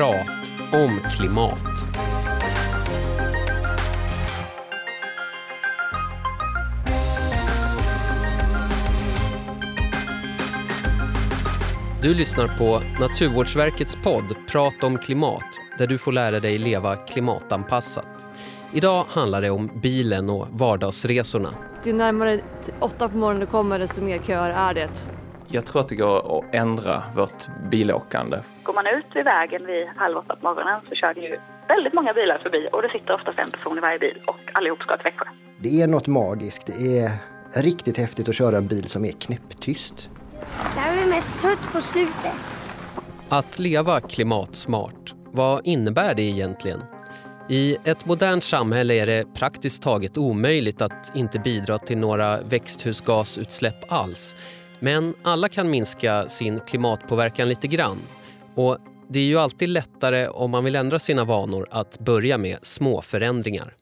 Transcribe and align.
Prat 0.00 0.52
om 0.72 1.00
klimat. 1.16 1.58
Du 12.02 12.14
lyssnar 12.14 12.58
på 12.58 12.82
Naturvårdsverkets 13.00 13.96
podd 14.04 14.34
Prat 14.48 14.82
om 14.82 14.98
klimat 14.98 15.44
där 15.78 15.86
du 15.86 15.98
får 15.98 16.12
lära 16.12 16.40
dig 16.40 16.58
leva 16.58 16.96
klimatanpassat. 16.96 18.26
Idag 18.72 19.04
handlar 19.08 19.42
det 19.42 19.50
om 19.50 19.80
bilen 19.82 20.30
och 20.30 20.48
vardagsresorna. 20.50 21.48
Ju 21.84 21.92
närmare 21.92 22.40
åtta 22.78 23.08
på 23.08 23.16
morgonen 23.16 23.40
du 23.40 23.46
kommer 23.46 23.78
desto 23.78 24.02
mer 24.02 24.18
köer 24.18 24.50
är 24.50 24.74
det. 24.74 25.19
Jag 25.52 25.66
tror 25.66 25.80
att 25.80 25.88
det 25.88 25.94
går 25.94 26.38
att 26.38 26.54
ändra 26.54 27.02
vårt 27.16 27.46
bilåkande. 27.70 28.38
Går 28.62 28.74
man 28.74 28.86
ut 28.86 29.06
vid 29.14 29.24
vägen 29.24 29.66
vid 29.66 29.86
halv 29.96 30.16
åtta 30.16 30.36
på 30.36 30.42
morgonen 30.48 30.80
så 30.88 30.94
kör 30.94 31.14
det 31.14 31.20
ju 31.20 31.38
väldigt 31.68 31.92
många 31.92 32.12
bilar 32.12 32.38
förbi 32.38 32.68
och 32.72 32.82
det 32.82 32.88
sitter 32.88 33.14
oftast 33.14 33.38
en 33.38 33.50
person 33.50 33.78
i 33.78 33.80
varje 33.80 33.98
bil 33.98 34.18
och 34.26 34.40
allihop 34.52 34.82
ska 34.82 34.96
till 34.96 35.04
Växjö. 35.04 35.24
Det 35.58 35.82
är 35.82 35.86
något 35.86 36.06
magiskt. 36.06 36.66
Det 36.66 36.98
är 36.98 37.10
riktigt 37.62 37.98
häftigt 37.98 38.28
att 38.28 38.34
köra 38.34 38.56
en 38.56 38.66
bil 38.66 38.84
som 38.84 39.04
är 39.04 39.12
knäpptyst. 39.12 40.10
Jag 40.76 40.98
är 40.98 41.06
mest 41.06 41.40
trött 41.40 41.72
på 41.72 41.80
slutet. 41.80 42.58
Att 43.28 43.58
leva 43.58 44.00
klimatsmart, 44.00 45.14
vad 45.24 45.66
innebär 45.66 46.14
det 46.14 46.22
egentligen? 46.22 46.82
I 47.48 47.76
ett 47.84 48.06
modernt 48.06 48.44
samhälle 48.44 48.94
är 48.94 49.06
det 49.06 49.34
praktiskt 49.34 49.82
taget 49.82 50.18
omöjligt 50.18 50.82
att 50.82 51.12
inte 51.14 51.38
bidra 51.38 51.78
till 51.78 51.98
några 51.98 52.40
växthusgasutsläpp 52.40 53.92
alls. 53.92 54.36
Men 54.80 55.14
alla 55.22 55.48
kan 55.48 55.70
minska 55.70 56.28
sin 56.28 56.60
klimatpåverkan 56.60 57.48
lite 57.48 57.68
grann. 57.68 57.98
Och 58.54 58.78
det 59.08 59.20
är 59.20 59.24
ju 59.24 59.38
alltid 59.38 59.68
lättare 59.68 60.28
om 60.28 60.50
man 60.50 60.64
vill 60.64 60.76
ändra 60.76 60.98
sina 60.98 61.24
vanor 61.24 61.66
att 61.70 61.98
börja 61.98 62.38
med 62.38 62.58
små 62.62 63.02
förändringar. 63.02 63.74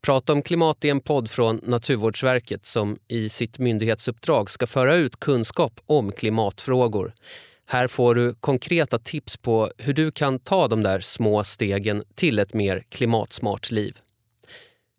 Prata 0.00 0.32
om 0.32 0.42
klimat 0.42 0.84
är 0.84 0.88
en 0.88 1.00
podd 1.00 1.30
från 1.30 1.60
Naturvårdsverket 1.62 2.66
som 2.66 2.98
i 3.08 3.28
sitt 3.28 3.58
myndighetsuppdrag 3.58 4.50
ska 4.50 4.66
föra 4.66 4.94
ut 4.94 5.20
kunskap 5.20 5.80
om 5.86 6.12
klimatfrågor. 6.12 7.12
Här 7.66 7.88
får 7.88 8.14
du 8.14 8.34
konkreta 8.34 8.98
tips 8.98 9.36
på 9.36 9.70
hur 9.78 9.92
du 9.92 10.10
kan 10.10 10.38
ta 10.38 10.68
de 10.68 10.82
där 10.82 11.00
små 11.00 11.44
stegen 11.44 12.04
till 12.14 12.38
ett 12.38 12.54
mer 12.54 12.84
klimatsmart 12.88 13.70
liv. 13.70 13.98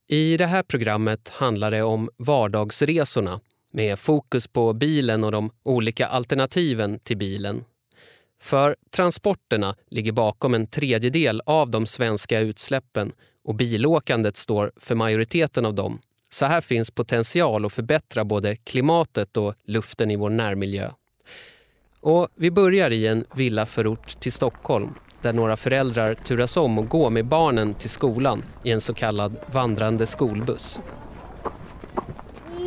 I 0.07 0.37
det 0.37 0.45
här 0.45 0.63
programmet 0.63 1.29
handlar 1.29 1.71
det 1.71 1.83
om 1.83 2.09
vardagsresorna 2.17 3.39
med 3.71 3.99
fokus 3.99 4.47
på 4.47 4.73
bilen 4.73 5.23
och 5.23 5.31
de 5.31 5.51
olika 5.63 6.07
alternativen 6.07 6.99
till 6.99 7.17
bilen. 7.17 7.63
För 8.41 8.75
transporterna 8.91 9.75
ligger 9.89 10.11
bakom 10.11 10.53
en 10.53 10.67
tredjedel 10.67 11.41
av 11.45 11.69
de 11.71 11.85
svenska 11.85 12.39
utsläppen 12.39 13.11
och 13.43 13.55
bilåkandet 13.55 14.37
står 14.37 14.71
för 14.77 14.95
majoriteten 14.95 15.65
av 15.65 15.73
dem. 15.73 15.99
Så 16.29 16.45
här 16.45 16.61
finns 16.61 16.91
potential 16.91 17.65
att 17.65 17.73
förbättra 17.73 18.25
både 18.25 18.55
klimatet 18.55 19.37
och 19.37 19.53
luften 19.63 20.11
i 20.11 20.15
vår 20.15 20.29
närmiljö. 20.29 20.91
Och 21.99 22.27
vi 22.35 22.51
börjar 22.51 22.91
i 22.91 23.07
en 23.07 23.25
villaförort 23.35 24.19
till 24.19 24.31
Stockholm 24.31 24.93
där 25.21 25.33
några 25.33 25.57
föräldrar 25.57 26.13
turas 26.13 26.57
om 26.57 26.79
att 26.79 26.89
gå 26.89 27.09
med 27.09 27.25
barnen 27.25 27.73
till 27.73 27.89
skolan 27.89 28.41
i 28.63 28.71
en 28.71 28.81
så 28.81 28.93
kallad 28.93 29.35
vandrande 29.51 30.05
skolbuss. 30.07 30.79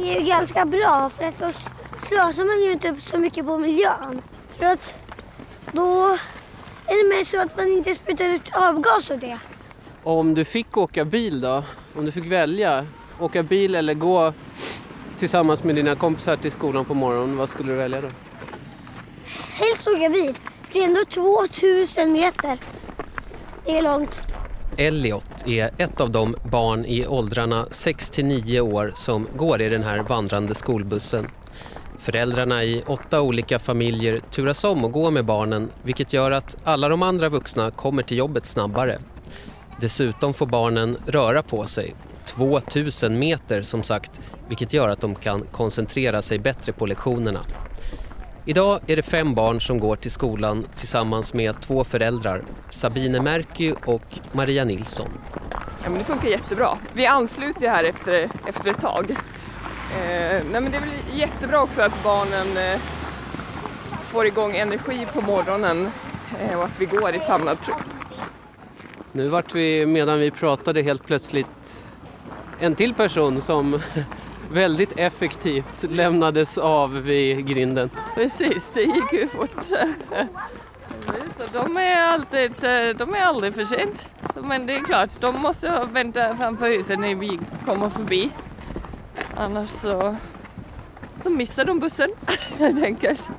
Är 0.03 0.21
ju 0.21 0.27
ganska 0.27 0.65
bra 0.67 1.11
för 1.17 1.25
att 1.25 1.39
då 1.39 1.51
slösar 2.09 2.45
man 2.45 2.63
ju 2.65 2.73
inte 2.73 2.89
upp 2.89 3.03
så 3.03 3.19
mycket 3.19 3.47
på 3.47 3.59
miljön. 3.59 4.23
För 4.59 4.67
att 4.67 4.95
då 5.73 6.19
är 6.87 7.03
det 7.05 7.17
mer 7.17 7.25
så 7.25 7.41
att 7.41 7.57
man 7.57 7.73
inte 7.73 7.95
sprutar 7.95 8.29
ut 8.29 8.55
avgas 8.55 9.11
och 9.11 9.19
det. 9.19 9.39
Om 10.03 10.35
du 10.35 10.45
fick 10.45 10.77
åka 10.77 11.05
bil 11.05 11.41
då? 11.41 11.65
Om 11.97 12.05
du 12.07 12.13
fick 12.13 12.27
välja, 12.27 12.87
åka 13.21 13.43
bil 13.43 13.75
eller 13.75 13.95
gå 13.95 14.33
tillsammans 15.19 15.65
med 15.65 15.75
dina 15.75 15.97
kompisar 15.97 16.37
till 16.37 16.53
skolan 16.53 16.85
på 16.85 16.95
morgonen, 16.95 17.37
vad 17.37 17.49
skulle 17.49 17.73
du 17.73 17.79
välja 17.79 18.01
då? 18.01 18.09
Helst 19.53 19.89
åka 19.89 20.09
bil. 20.09 20.35
För 20.65 20.73
det 20.73 20.79
är 20.81 20.85
ändå 20.85 21.05
2000 21.05 22.13
meter. 22.13 22.59
Det 23.65 23.79
är 23.79 23.83
långt. 23.83 24.32
Elliot 24.77 25.47
är 25.47 25.71
ett 25.79 26.01
av 26.01 26.11
de 26.11 26.35
barn 26.51 26.85
i 26.85 27.07
åldrarna 27.07 27.67
6 27.71 28.11
till 28.11 28.25
9 28.25 28.61
år 28.61 28.93
som 28.95 29.29
går 29.37 29.63
i 29.63 29.69
den 29.69 29.83
här 29.83 29.99
vandrande 29.99 30.55
skolbussen. 30.55 31.27
Föräldrarna 31.99 32.65
i 32.65 32.83
åtta 32.87 33.21
olika 33.21 33.59
familjer 33.59 34.21
turas 34.31 34.65
om 34.65 34.85
att 34.85 34.93
gå 34.93 35.11
med 35.11 35.25
barnen 35.25 35.71
vilket 35.83 36.13
gör 36.13 36.31
att 36.31 36.57
alla 36.65 36.89
de 36.89 37.03
andra 37.03 37.29
vuxna 37.29 37.71
kommer 37.71 38.03
till 38.03 38.17
jobbet 38.17 38.47
snabbare. 38.47 38.99
Dessutom 39.81 40.35
får 40.35 40.47
barnen 40.47 40.97
röra 41.07 41.43
på 41.43 41.67
sig, 41.67 41.95
2000 42.25 43.19
meter 43.19 43.63
som 43.63 43.83
sagt, 43.83 44.21
vilket 44.49 44.73
gör 44.73 44.89
att 44.89 45.01
de 45.01 45.15
kan 45.15 45.47
koncentrera 45.53 46.23
sig 46.23 46.39
bättre 46.39 46.73
på 46.73 46.87
lektionerna. 46.87 47.41
Idag 48.45 48.81
är 48.87 48.97
det 48.97 49.03
fem 49.03 49.35
barn 49.35 49.61
som 49.61 49.81
går 49.81 49.97
till 49.97 50.11
skolan 50.11 50.67
tillsammans 50.75 51.35
med 51.35 51.61
två 51.61 51.85
föräldrar, 51.85 52.43
Sabine 52.69 53.21
Merky 53.21 53.75
och 53.85 54.19
Maria 54.33 54.65
Nilsson. 54.65 55.09
Ja, 55.83 55.91
men 55.91 55.99
det 55.99 56.05
funkar 56.05 56.29
jättebra. 56.29 56.79
Vi 56.93 57.07
ansluter 57.07 57.69
här 57.69 57.85
efter, 57.85 58.31
efter 58.47 58.71
ett 58.71 58.81
tag. 58.81 59.11
Eh, 59.11 59.17
nej, 59.99 60.61
men 60.61 60.71
det 60.71 60.77
är 60.77 60.81
väl 60.81 61.19
jättebra 61.19 61.63
också 61.63 61.83
att 61.83 62.05
barnen 62.05 62.57
eh, 62.57 62.81
får 64.03 64.27
igång 64.27 64.57
energi 64.57 65.07
på 65.13 65.21
morgonen 65.21 65.91
eh, 66.41 66.59
och 66.59 66.65
att 66.65 66.81
vi 66.81 66.87
går 66.87 67.15
i 67.15 67.21
samlad 67.21 67.61
trupp. 67.61 67.85
Nu 69.13 69.29
vart 69.29 69.55
vi, 69.55 69.87
medan 69.87 70.19
vi 70.19 70.31
pratade, 70.31 70.83
helt 70.83 71.07
plötsligt 71.07 71.87
en 72.61 72.75
till 72.75 72.95
person 72.95 73.41
som 73.41 73.81
väldigt 74.53 74.93
effektivt 74.97 75.83
lämnades 75.91 76.59
av 76.59 76.93
vid 76.93 77.47
grinden. 77.47 77.91
Precis, 78.15 78.73
det 78.75 78.83
gick 78.83 79.13
ju 79.13 79.29
fort. 79.29 79.65
Så 81.37 81.43
de 81.53 81.77
är 81.77 82.03
alltid, 82.03 82.65
eh, 82.65 82.97
de 82.97 83.15
är 83.15 83.21
aldrig 83.21 83.55
för 83.55 83.65
sent. 83.65 84.09
Men 84.37 84.67
det 84.67 84.77
är 84.77 84.81
klart, 84.81 85.21
de 85.21 85.41
måste 85.43 85.89
vänta 85.93 86.37
framför 86.37 86.67
huset 86.67 86.99
när 86.99 87.15
vi 87.15 87.41
kommer 87.67 87.89
förbi. 87.89 88.31
Annars 89.37 89.71
så, 89.71 90.17
så 91.23 91.31
missar 91.31 91.65
de 91.65 91.79
bussen 91.79 92.11
helt 92.59 92.83
enkelt. 92.85 93.31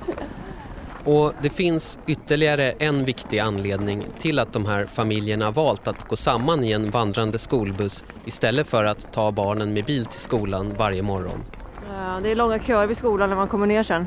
Och 1.04 1.32
det 1.42 1.50
finns 1.50 1.98
ytterligare 2.06 2.70
en 2.70 3.04
viktig 3.04 3.38
anledning 3.38 4.06
till 4.18 4.38
att 4.38 4.52
de 4.52 4.66
här 4.66 4.86
familjerna 4.86 5.50
valt 5.50 5.88
att 5.88 6.08
gå 6.08 6.16
samman 6.16 6.64
i 6.64 6.72
en 6.72 6.90
vandrande 6.90 7.38
skolbuss 7.38 8.04
istället 8.24 8.68
för 8.68 8.84
att 8.84 9.12
ta 9.12 9.32
barnen 9.32 9.72
med 9.72 9.84
bil 9.84 10.06
till 10.06 10.20
skolan 10.20 10.74
varje 10.78 11.02
morgon. 11.02 11.44
Det 12.22 12.30
är 12.30 12.36
långa 12.36 12.58
köer 12.58 12.86
vid 12.86 12.96
skolan 12.96 13.28
när 13.28 13.36
man 13.36 13.48
kommer 13.48 13.66
ner 13.66 13.82
sen. 13.82 14.06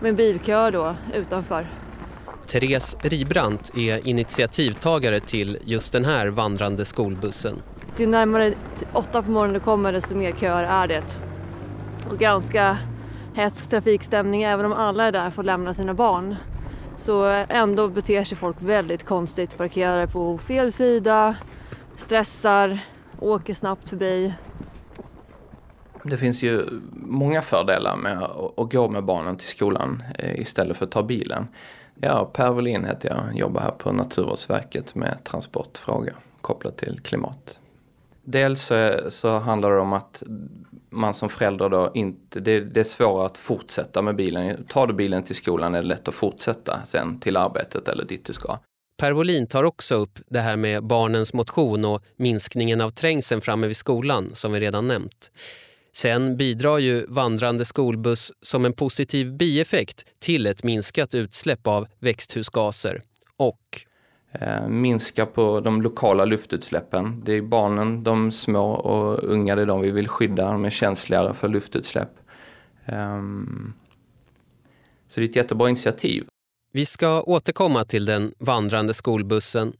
Med 0.00 0.08
en 0.08 0.16
bilkö 0.16 0.70
då 0.70 0.94
utanför. 1.14 1.66
Therese 2.46 2.96
Ribrandt 3.00 3.76
är 3.76 4.08
initiativtagare 4.08 5.20
till 5.20 5.58
just 5.64 5.92
den 5.92 6.04
här 6.04 6.28
vandrande 6.28 6.84
skolbussen. 6.84 7.62
Ju 7.98 8.06
närmare 8.06 8.52
åtta 8.92 9.22
på 9.22 9.30
morgonen 9.30 9.54
du 9.54 9.60
kommer 9.60 9.92
desto 9.92 10.14
mer 10.14 10.32
köer 10.32 10.64
är 10.64 10.88
det. 10.88 11.20
Och 12.10 12.18
ganska 12.18 12.76
hetsk 13.36 13.70
trafikstämning 13.70 14.42
även 14.42 14.66
om 14.66 14.72
alla 14.72 15.04
är 15.04 15.12
där 15.12 15.30
för 15.30 15.42
att 15.42 15.46
lämna 15.46 15.74
sina 15.74 15.94
barn. 15.94 16.36
Så 16.96 17.24
ändå 17.48 17.88
beter 17.88 18.24
sig 18.24 18.38
folk 18.38 18.56
väldigt 18.58 19.04
konstigt, 19.04 19.56
parkerar 19.56 20.06
på 20.06 20.38
fel 20.38 20.72
sida, 20.72 21.36
stressar, 21.96 22.78
åker 23.20 23.54
snabbt 23.54 23.88
förbi. 23.88 24.34
Det 26.02 26.16
finns 26.16 26.42
ju 26.42 26.66
många 26.92 27.42
fördelar 27.42 27.96
med 27.96 28.22
att 28.56 28.72
gå 28.72 28.88
med 28.88 29.04
barnen 29.04 29.36
till 29.36 29.48
skolan 29.48 30.02
eh, 30.18 30.40
istället 30.40 30.76
för 30.76 30.84
att 30.84 30.90
ta 30.90 31.02
bilen. 31.02 31.48
Ja, 31.94 32.30
Per 32.32 32.50
Wåhlin 32.50 32.84
heter 32.84 33.08
jag, 33.08 33.38
jobbar 33.38 33.60
här 33.60 33.70
på 33.70 33.92
Naturvårdsverket 33.92 34.94
med 34.94 35.24
transportfrågor 35.24 36.14
kopplat 36.40 36.76
till 36.76 37.00
klimat. 37.00 37.60
Dels 38.24 38.72
så 39.08 39.38
handlar 39.38 39.70
det 39.70 39.80
om 39.80 39.92
att 39.92 40.22
man 40.96 41.14
som 41.14 41.28
förälder 41.28 41.68
då 41.68 41.90
inte, 41.94 42.40
det, 42.40 42.60
det 42.60 42.80
är 42.80 42.84
svårare 42.84 43.26
att 43.26 43.38
fortsätta 43.38 44.02
med 44.02 44.16
bilen. 44.16 44.64
Tar 44.68 44.86
du 44.86 44.94
bilen 44.94 45.22
till 45.22 45.36
skolan 45.36 45.74
är 45.74 45.82
det 45.82 45.88
lätt 45.88 46.08
att 46.08 46.14
fortsätta 46.14 46.80
sen 46.84 47.20
till 47.20 47.36
arbetet 47.36 47.88
eller 47.88 48.04
dit 48.04 48.24
du 48.24 48.32
ska. 48.32 48.58
Per 48.98 49.12
Wåhlin 49.12 49.46
tar 49.46 49.64
också 49.64 49.94
upp 49.94 50.18
det 50.28 50.40
här 50.40 50.56
med 50.56 50.84
barnens 50.84 51.32
motion 51.32 51.84
och 51.84 52.02
minskningen 52.16 52.80
av 52.80 52.90
trängseln 52.90 53.40
framme 53.40 53.66
vid 53.66 53.76
skolan 53.76 54.30
som 54.34 54.52
vi 54.52 54.60
redan 54.60 54.88
nämnt. 54.88 55.30
Sen 55.96 56.36
bidrar 56.36 56.78
ju 56.78 57.06
vandrande 57.08 57.64
skolbuss 57.64 58.32
som 58.42 58.64
en 58.64 58.72
positiv 58.72 59.36
bieffekt 59.36 60.04
till 60.18 60.46
ett 60.46 60.64
minskat 60.64 61.14
utsläpp 61.14 61.66
av 61.66 61.86
växthusgaser. 61.98 63.00
Och 63.36 63.85
Eh, 64.40 64.68
minska 64.68 65.26
på 65.26 65.60
de 65.60 65.82
lokala 65.82 66.24
luftutsläppen. 66.24 67.22
Det 67.24 67.32
är 67.32 67.42
barnen, 67.42 68.02
de 68.02 68.32
små 68.32 68.72
och 68.72 69.24
unga, 69.24 69.56
det 69.56 69.62
är 69.62 69.66
de 69.66 69.80
vi 69.80 69.90
vill 69.90 70.08
skydda. 70.08 70.52
De 70.52 70.64
är 70.64 70.70
känsligare 70.70 71.34
för 71.34 71.48
luftutsläpp. 71.48 72.10
Ehm, 72.84 73.72
så 75.08 75.20
det 75.20 75.26
är 75.26 75.30
ett 75.30 75.36
jättebra 75.36 75.68
initiativ. 75.68 76.26
Vi 76.72 76.86
ska 76.86 77.22
återkomma 77.22 77.84
till 77.84 78.04
den 78.04 78.34
vandrande 78.38 78.94
skolbussen. 78.94 79.72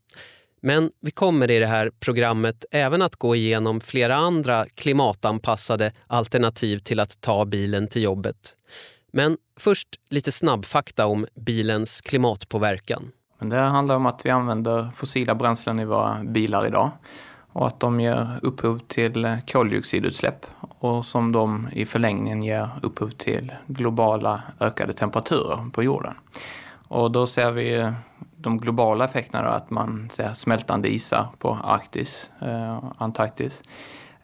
Men 0.61 0.91
vi 1.01 1.11
kommer 1.11 1.51
i 1.51 1.59
det 1.59 1.67
här 1.67 1.91
programmet 2.01 2.65
även 2.71 3.03
att 3.03 3.17
gå 3.17 3.37
igenom 3.37 3.81
flera 3.81 4.17
andra 4.17 4.67
klimatanpassade 4.75 5.93
alternativ 6.07 6.79
till 6.79 7.01
att 7.01 7.21
ta 7.21 7.45
bilen 7.45 7.89
till 7.89 8.03
jobbet. 8.03 8.57
Men 9.13 9.37
först 9.61 9.89
lite 10.11 10.33
snabbfakta 10.33 11.07
om 11.07 11.27
bilens 11.35 12.01
klimatpåverkan. 12.01 13.13
Men 13.39 13.49
det 13.49 13.57
handlar 13.57 13.97
om 13.97 14.07
att 14.07 14.27
vi 14.27 14.31
använder 14.31 14.91
fossila 14.95 15.35
bränslen 15.35 15.81
i 15.81 15.85
våra 15.85 16.25
bilar 16.25 16.67
idag 16.67 16.91
och 17.53 17.67
att 17.67 17.81
de 17.81 18.01
ger 18.01 18.39
upphov 18.43 18.79
till 18.79 19.37
koldioxidutsläpp 19.53 20.47
och 20.61 21.07
som 21.07 21.33
de 21.33 21.69
i 21.73 21.87
förlängningen 21.87 22.43
ger 22.43 22.69
upphov 22.83 23.11
till 23.11 23.53
globala 23.67 24.43
ökade 24.61 24.93
temperaturer 24.93 25.71
på 25.73 25.83
jorden. 25.83 26.15
Och 26.89 27.11
då 27.11 27.27
ser 27.27 27.53
vi 27.53 27.93
de 28.37 28.59
globala 28.59 29.05
effekterna, 29.05 29.43
då 29.45 29.51
att 29.51 29.71
man 29.71 30.11
ser 30.11 30.33
smältande 30.33 30.89
isar 30.89 31.27
på 31.39 31.59
Arktis, 31.65 32.31
eh, 32.41 32.85
Antarktis. 32.99 33.63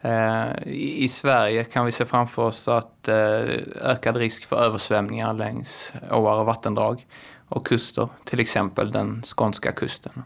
Eh, 0.03 0.67
I, 0.73 1.07
Sverige 1.07 1.63
kan 1.63 1.85
vi 1.85 1.91
se 1.91 2.05
framför 2.05 2.41
oss 2.41 2.67
att 2.67 3.07
eh, 3.07 3.45
ökad 3.81 4.17
risk 4.17 4.45
för 4.45 4.55
översvämningar 4.55 5.33
längs 5.33 5.93
åar 6.11 6.39
och 6.39 6.45
vattendrag 6.45 7.07
och 7.47 7.67
kuster, 7.67 8.09
till 8.25 8.39
exempel 8.39 8.91
den 8.91 9.21
skånska 9.23 9.71
kusten. 9.71 10.23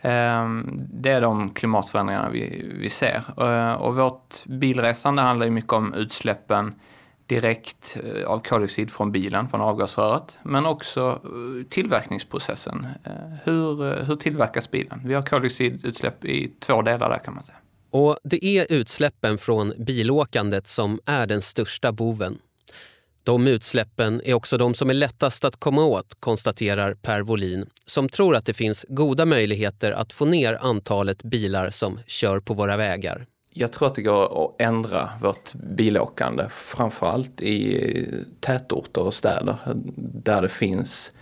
Eh, 0.00 0.48
det 0.74 1.10
är 1.10 1.20
de 1.20 1.50
klimatförändringarna 1.50 2.30
vi, 2.30 2.72
vi 2.78 2.90
ser. 2.90 3.40
Och 3.78 3.96
vårt 3.96 4.44
bilresande 4.46 5.22
handlar 5.22 5.50
mycket 5.50 5.72
om 5.72 5.94
utsläppen 5.94 6.74
direkt 7.26 7.96
av 8.26 8.38
koldioxid 8.38 8.90
från 8.90 9.12
bilen, 9.12 9.48
från 9.48 9.60
avgasröret, 9.60 10.38
men 10.42 10.66
också 10.66 11.20
tillverkningsprocessen. 11.68 12.86
Hur, 13.44 14.02
hur 14.04 14.16
tillverkas 14.16 14.70
bilen? 14.70 15.00
Vi 15.04 15.14
har 15.14 15.22
koldioxidutsläpp 15.22 16.24
i 16.24 16.52
två 16.60 16.82
delar 16.82 17.10
där 17.10 17.18
kan 17.18 17.34
man 17.34 17.44
säga. 17.44 17.58
Och 17.94 18.18
det 18.22 18.44
är 18.44 18.72
utsläppen 18.72 19.38
från 19.38 19.72
bilåkandet 19.78 20.66
som 20.66 21.00
är 21.06 21.26
den 21.26 21.42
största 21.42 21.92
boven. 21.92 22.38
De 23.22 23.46
utsläppen 23.46 24.22
är 24.24 24.34
också 24.34 24.58
de 24.58 24.74
som 24.74 24.90
är 24.90 24.94
lättast 24.94 25.44
att 25.44 25.56
komma 25.56 25.84
åt, 25.84 26.20
konstaterar 26.20 26.94
Per 26.94 27.20
Wolin 27.20 27.66
som 27.86 28.08
tror 28.08 28.36
att 28.36 28.46
det 28.46 28.54
finns 28.54 28.86
goda 28.88 29.24
möjligheter 29.24 29.92
att 29.92 30.12
få 30.12 30.24
ner 30.24 30.58
antalet 30.60 31.22
bilar 31.22 31.70
som 31.70 32.00
kör 32.06 32.40
på 32.40 32.54
våra 32.54 32.76
vägar. 32.76 33.26
Jag 33.50 33.72
tror 33.72 33.88
att 33.88 33.94
det 33.94 34.02
går 34.02 34.44
att 34.44 34.60
ändra 34.60 35.10
vårt 35.22 35.54
bilåkande, 35.54 36.44
framförallt 36.50 37.42
i 37.42 38.06
tätorter 38.40 39.02
och 39.02 39.14
städer 39.14 39.56
där 40.24 40.42
det 40.42 40.48
finns 40.48 41.12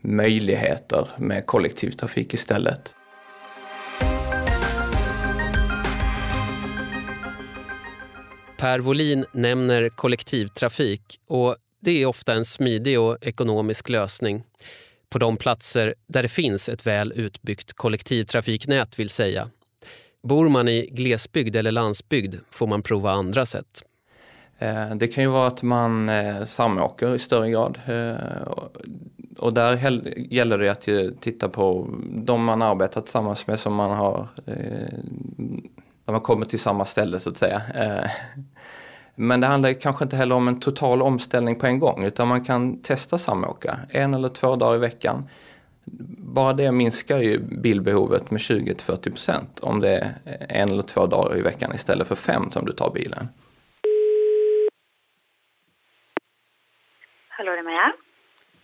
möjligheter 0.00 1.08
med 1.18 1.46
kollektivtrafik 1.46 2.34
istället. 2.34 2.94
Per 8.58 8.78
Wolin 8.78 9.24
nämner 9.32 9.88
kollektivtrafik 9.88 11.20
och 11.28 11.56
det 11.80 12.02
är 12.02 12.06
ofta 12.06 12.34
en 12.34 12.44
smidig 12.44 13.00
och 13.00 13.16
ekonomisk 13.20 13.88
lösning. 13.88 14.44
På 15.10 15.18
de 15.18 15.36
platser 15.36 15.94
där 16.06 16.22
det 16.22 16.28
finns 16.28 16.68
ett 16.68 16.86
väl 16.86 17.12
utbyggt 17.16 17.72
kollektivtrafiknät 17.72 18.98
vill 18.98 19.08
säga. 19.08 19.50
Bor 20.22 20.48
man 20.48 20.68
i 20.68 20.88
glesbygd 20.92 21.56
eller 21.56 21.72
landsbygd 21.72 22.34
får 22.50 22.66
man 22.66 22.82
prova 22.82 23.10
andra 23.10 23.46
sätt. 23.46 23.84
Eh, 24.58 24.94
det 24.94 25.08
kan 25.08 25.24
ju 25.24 25.30
vara 25.30 25.46
att 25.46 25.62
man 25.62 26.08
eh, 26.08 26.44
samåker 26.44 27.14
i 27.14 27.18
större 27.18 27.50
grad. 27.50 27.78
Eh, 27.86 28.48
och 29.38 29.54
där 29.54 29.76
gäller 30.32 30.58
det 30.58 30.70
att 30.70 31.20
titta 31.20 31.48
på 31.48 31.88
de 32.12 32.44
man 32.44 32.62
arbetar 32.62 33.00
tillsammans 33.00 33.46
med 33.46 33.60
som 33.60 33.74
man 33.74 33.90
har 33.90 34.28
där 36.08 36.12
man 36.12 36.20
kommer 36.20 36.46
till 36.46 36.58
samma 36.58 36.84
ställe 36.84 37.20
så 37.20 37.30
att 37.30 37.36
säga. 37.36 37.62
Eh, 37.74 38.10
men 39.14 39.40
det 39.40 39.46
handlar 39.46 39.72
kanske 39.72 40.04
inte 40.04 40.16
heller 40.16 40.34
om 40.34 40.48
en 40.48 40.60
total 40.60 41.02
omställning 41.02 41.58
på 41.58 41.66
en 41.66 41.78
gång 41.78 42.04
utan 42.04 42.28
man 42.28 42.44
kan 42.44 42.82
testa 42.82 43.18
samåka 43.18 43.78
en 43.90 44.14
eller 44.14 44.28
två 44.28 44.56
dagar 44.56 44.74
i 44.74 44.78
veckan. 44.78 45.28
Bara 46.18 46.52
det 46.52 46.72
minskar 46.72 47.18
ju 47.18 47.38
bilbehovet 47.38 48.30
med 48.30 48.40
20-40 48.40 49.10
procent 49.10 49.60
om 49.60 49.80
det 49.80 50.14
är 50.24 50.46
en 50.48 50.68
eller 50.68 50.82
två 50.82 51.06
dagar 51.06 51.38
i 51.38 51.42
veckan 51.42 51.74
istället 51.74 52.08
för 52.08 52.14
fem 52.14 52.50
som 52.50 52.66
du 52.66 52.72
tar 52.72 52.90
bilen. 52.90 53.28
Hallå, 57.28 57.52
det 57.52 57.58
är 57.58 57.62
Maja. 57.62 57.92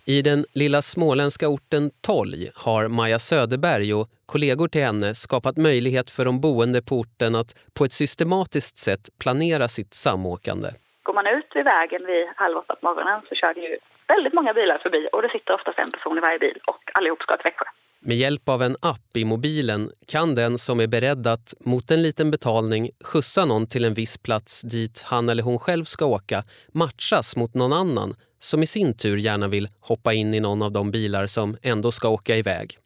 I 0.07 0.23
den 0.23 0.47
lilla 0.53 0.83
småländska 0.83 1.49
orten 1.49 1.91
Tolj 2.01 2.51
har 2.55 2.89
Maja 2.89 3.19
Söderberg 3.19 3.95
och 3.95 4.09
kollegor 4.27 4.69
till 4.69 4.85
henne 4.85 5.15
skapat 5.15 5.57
möjlighet 5.57 6.11
för 6.11 6.25
de 6.25 6.41
boende 6.41 6.83
på 6.83 6.95
orten 6.99 7.35
att 7.35 7.55
på 7.75 7.85
ett 7.85 7.93
systematiskt 7.93 8.79
sätt 8.79 9.09
planera 9.21 9.69
sitt 9.69 9.95
samåkande. 9.95 10.69
Går 11.03 11.15
man 11.15 11.27
ut 11.27 11.47
vid 11.55 11.65
vägen 11.65 12.07
vid 12.07 12.27
halv 12.37 12.57
åtta 12.57 12.77
på 12.77 12.87
morgonen 12.87 13.21
så 13.29 13.35
kör 13.35 13.55
det 13.55 13.61
ju 13.61 13.79
väldigt 14.09 14.35
många 14.35 14.55
bilar 14.55 14.79
förbi 14.79 15.09
och 15.13 15.23
det 15.23 15.29
sitter 15.29 15.55
oftast 15.55 15.79
en 15.79 15.91
person 15.91 16.19
i 16.19 16.21
varje 16.21 16.39
bil 16.39 16.59
och 16.67 16.83
allihop 16.95 17.23
ska 17.23 17.37
till 17.37 17.45
Växjö. 17.45 17.65
Med 18.01 18.17
hjälp 18.17 18.49
av 18.49 18.63
en 18.63 18.77
app 18.83 19.17
i 19.17 19.25
mobilen 19.25 19.91
kan 20.09 20.35
den 20.35 20.59
som 20.59 20.81
är 20.81 20.87
beredd 20.87 21.27
att 21.27 21.55
mot 21.61 21.91
en 21.91 22.03
liten 22.03 22.31
betalning 22.31 22.91
skjutsa 23.05 23.45
någon 23.45 23.67
till 23.67 23.85
en 23.85 23.95
viss 23.95 24.19
plats 24.19 24.63
dit 24.63 25.03
han 25.07 25.29
eller 25.29 25.43
hon 25.43 25.59
själv 25.59 25.85
ska 25.85 26.07
åka 26.07 26.43
matchas 26.73 27.37
mot 27.37 27.55
någon 27.55 27.73
annan 27.73 28.15
som 28.45 28.63
i 28.63 28.67
sin 28.67 28.97
tur 28.97 29.17
gärna 29.17 29.49
vill 29.49 29.69
hoppa 29.81 30.13
in 30.13 30.35
i 30.35 30.41
någon 30.41 30.63
av 30.63 30.73
de 30.73 30.91
bilar 30.91 31.27
som 31.27 31.57
ändå 31.63 31.93
ska 31.93 32.09
åka 32.09 32.37
iväg. 32.37 32.79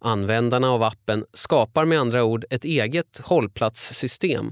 Användarna 0.00 0.70
av 0.70 0.82
appen 0.82 1.24
skapar 1.32 1.84
med 1.84 1.98
andra 2.00 2.24
ord 2.24 2.44
ett 2.50 2.64
eget 2.64 3.20
hållplatssystem. 3.24 4.46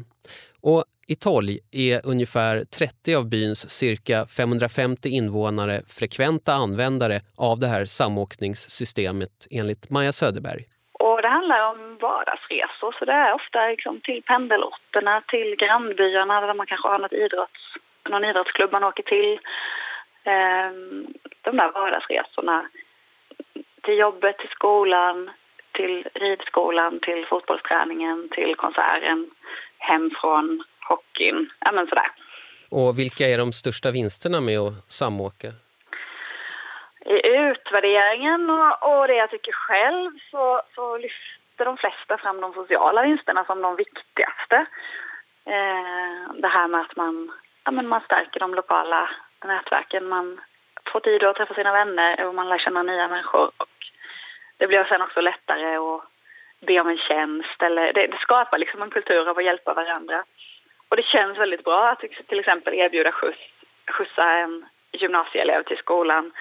Och 0.62 0.84
i 1.08 1.14
Tolj 1.14 1.58
är 1.72 2.00
ungefär 2.04 2.64
30 2.64 3.14
av 3.14 3.28
byns 3.28 3.70
cirka 3.70 4.26
550 4.26 5.08
invånare 5.08 5.82
frekventa 5.98 6.52
användare 6.52 7.20
av 7.36 7.58
det 7.58 7.66
här 7.66 7.84
samåkningssystemet 7.84 9.46
enligt 9.50 9.90
Maja 9.90 10.12
Söderberg. 10.12 10.64
Och 10.92 11.22
det 11.22 11.28
handlar 11.28 11.60
om 11.70 11.98
vardagsresor, 12.00 12.92
så 12.98 13.04
det 13.04 13.12
är 13.12 13.32
ofta 13.34 13.66
liksom 13.66 14.00
till 14.00 14.22
pendelorterna, 14.22 15.22
till 15.28 15.56
grannbyarna 15.58 16.40
där 16.40 16.54
man 16.54 16.66
kanske 16.66 16.88
har 16.88 16.98
något 16.98 17.12
idrotts, 17.12 17.62
någon 18.08 18.24
idrottsklubb 18.24 18.72
man 18.72 18.84
åker 18.84 19.02
till. 19.02 19.38
Ehm, 20.26 21.06
de 21.42 21.56
där 21.56 21.72
vardagsresorna 21.72 22.68
till 23.82 23.98
jobbet, 23.98 24.38
till 24.38 24.48
skolan, 24.48 25.30
till 25.72 26.08
ridskolan, 26.14 27.00
till 27.00 27.26
fotbollsträningen, 27.26 28.28
till 28.28 28.54
konserten, 28.56 29.30
hem 29.78 30.10
från 30.20 30.64
hockeyn, 30.88 31.50
ja 31.60 31.72
men 31.72 31.86
sådär. 31.86 32.10
Och 32.70 32.98
vilka 32.98 33.26
är 33.26 33.38
de 33.38 33.52
största 33.52 33.90
vinsterna 33.90 34.40
med 34.40 34.58
att 34.58 34.92
samåka? 34.92 35.48
I 37.04 37.36
utvärderingen 37.36 38.50
och, 38.50 39.00
och 39.00 39.08
det 39.08 39.14
jag 39.14 39.30
tycker 39.30 39.52
själv 39.52 40.10
så, 40.30 40.62
så 40.74 40.98
lyfter 40.98 41.64
de 41.64 41.76
flesta 41.76 42.18
fram 42.18 42.40
de 42.40 42.52
sociala 42.52 43.02
vinsterna 43.02 43.44
som 43.44 43.62
de 43.62 43.76
viktigaste. 43.76 44.66
Eh, 45.44 46.34
det 46.34 46.48
här 46.48 46.68
med 46.68 46.80
att 46.80 46.96
man, 46.96 47.32
ja, 47.64 47.70
men 47.70 47.88
man 47.88 48.00
stärker 48.00 48.40
de 48.40 48.54
lokala 48.54 49.10
nätverken. 49.44 50.08
Man 50.08 50.40
får 50.92 51.00
tid 51.00 51.24
att 51.24 51.36
träffa 51.36 51.54
sina 51.54 51.72
vänner 51.72 52.26
och 52.26 52.34
man 52.34 52.48
lär 52.48 52.58
känna 52.58 52.82
nya 52.82 53.08
människor. 53.08 53.50
Och 53.56 53.76
det 54.56 54.66
blir 54.66 54.84
sen 54.84 55.02
också 55.02 55.20
lättare 55.20 55.76
att 55.76 56.04
be 56.60 56.80
om 56.80 56.88
en 56.88 56.98
tjänst. 56.98 57.62
Eller 57.62 57.92
det, 57.92 58.06
det 58.06 58.18
skapar 58.18 58.58
liksom 58.58 58.82
en 58.82 58.90
kultur 58.90 59.28
av 59.28 59.38
att 59.38 59.44
hjälpa 59.44 59.74
varandra. 59.74 60.24
Och 60.88 60.96
det 60.96 61.04
känns 61.04 61.38
väldigt 61.38 61.64
bra 61.64 61.88
att 61.88 62.00
till 62.28 62.40
exempel 62.40 62.74
erbjuda 62.74 63.12
skjuts, 63.12 63.40
skjutsa 63.86 64.32
en 64.32 64.66
gymnasieelev 64.92 65.62
till 65.62 65.76
skolan 65.76 66.32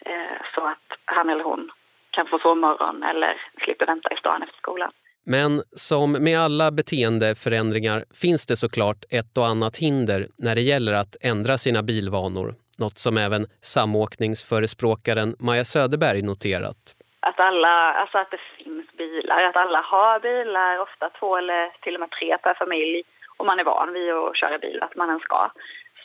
eh, 0.00 0.36
så 0.54 0.60
att 0.66 0.98
han 1.04 1.30
eller 1.30 1.44
hon 1.44 1.70
kan 2.10 2.26
få 2.26 2.38
sovmorgon 2.38 3.02
eller 3.02 3.42
slipper 3.64 3.86
vänta 3.86 4.14
i 4.14 4.16
stan 4.16 4.42
efter 4.42 4.56
skolan. 4.56 4.92
Men 5.26 5.62
som 5.76 6.12
med 6.12 6.40
alla 6.40 6.70
beteendeförändringar 6.70 8.04
finns 8.22 8.46
det 8.46 8.56
såklart 8.56 9.04
ett 9.10 9.38
och 9.38 9.46
annat 9.46 9.76
hinder 9.76 10.26
när 10.38 10.54
det 10.54 10.60
gäller 10.60 10.92
att 10.92 11.16
ändra 11.20 11.58
sina 11.58 11.82
bilvanor. 11.82 12.54
Något 12.78 12.98
som 12.98 13.16
även 13.16 13.46
samåkningsförespråkaren 13.62 15.36
Maja 15.38 15.64
Söderberg 15.64 16.22
noterat. 16.22 16.82
Att, 17.20 17.40
alla, 17.40 17.92
alltså 17.92 18.18
att 18.18 18.30
det 18.30 18.40
finns 18.64 18.86
bilar, 18.96 19.42
att 19.42 19.56
alla 19.56 19.80
har 19.80 20.20
bilar, 20.20 20.78
ofta 20.78 21.10
två 21.18 21.36
eller 21.36 21.70
till 21.82 21.94
och 21.94 22.00
med 22.00 22.10
tre 22.10 22.38
per 22.38 22.54
familj 22.54 23.02
om 23.36 23.46
man 23.46 23.60
är 23.60 23.64
van 23.64 23.92
vid 23.92 24.12
att 24.12 24.36
köra 24.36 24.58
bil, 24.58 24.78
att 24.82 24.96
man 24.96 25.08
ens 25.08 25.22
ska. 25.22 25.50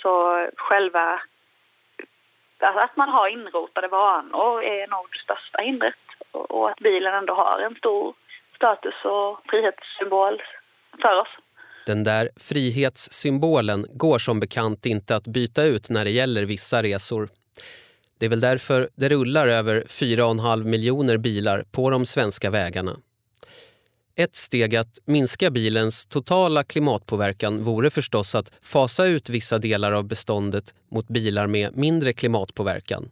Så 0.02 0.12
själva... 0.56 1.22
Alltså 2.62 2.84
att 2.84 2.98
man 2.98 3.10
har 3.10 3.28
inrotade 3.28 3.88
vanor 3.88 4.64
är 4.64 4.88
nog 4.88 5.08
det 5.12 5.20
största 5.20 5.62
hindret 5.62 5.96
och 6.32 6.70
att 6.70 6.80
bilen 6.80 7.14
ändå 7.14 7.34
har 7.34 7.60
en 7.60 7.76
stor 7.76 8.14
status 8.60 8.94
och 9.06 9.40
frihetssymbol 9.50 10.42
för 11.02 11.22
oss. 11.22 11.34
Den 11.86 12.04
där 12.04 12.30
frihetssymbolen 12.36 13.86
går 13.94 14.18
som 14.18 14.40
bekant 14.40 14.86
inte 14.86 15.16
att 15.16 15.28
byta 15.28 15.64
ut 15.64 15.90
när 15.90 16.06
det 16.06 16.12
gäller 16.12 16.44
vissa 16.44 16.84
resor. 16.84 17.30
Det 18.18 18.26
är 18.26 18.30
väl 18.30 18.40
därför 18.40 18.90
det 18.96 19.10
rullar 19.10 19.48
över 19.48 19.82
4,5 19.82 20.64
miljoner 20.64 21.18
bilar 21.18 21.64
på 21.72 21.90
de 21.90 22.06
svenska 22.06 22.50
vägarna. 22.50 23.00
Ett 24.16 24.36
steg 24.36 24.76
att 24.76 25.00
minska 25.06 25.50
bilens 25.50 26.06
totala 26.06 26.64
klimatpåverkan 26.64 27.64
vore 27.64 27.90
förstås 27.90 28.36
att 28.36 28.52
fasa 28.62 29.06
ut 29.06 29.30
vissa 29.30 29.58
delar 29.58 29.92
av 29.92 30.04
beståndet 30.04 30.74
mot 30.92 31.08
bilar 31.08 31.48
med 31.48 31.78
mindre 31.78 32.14
klimatpåverkan. 32.14 33.12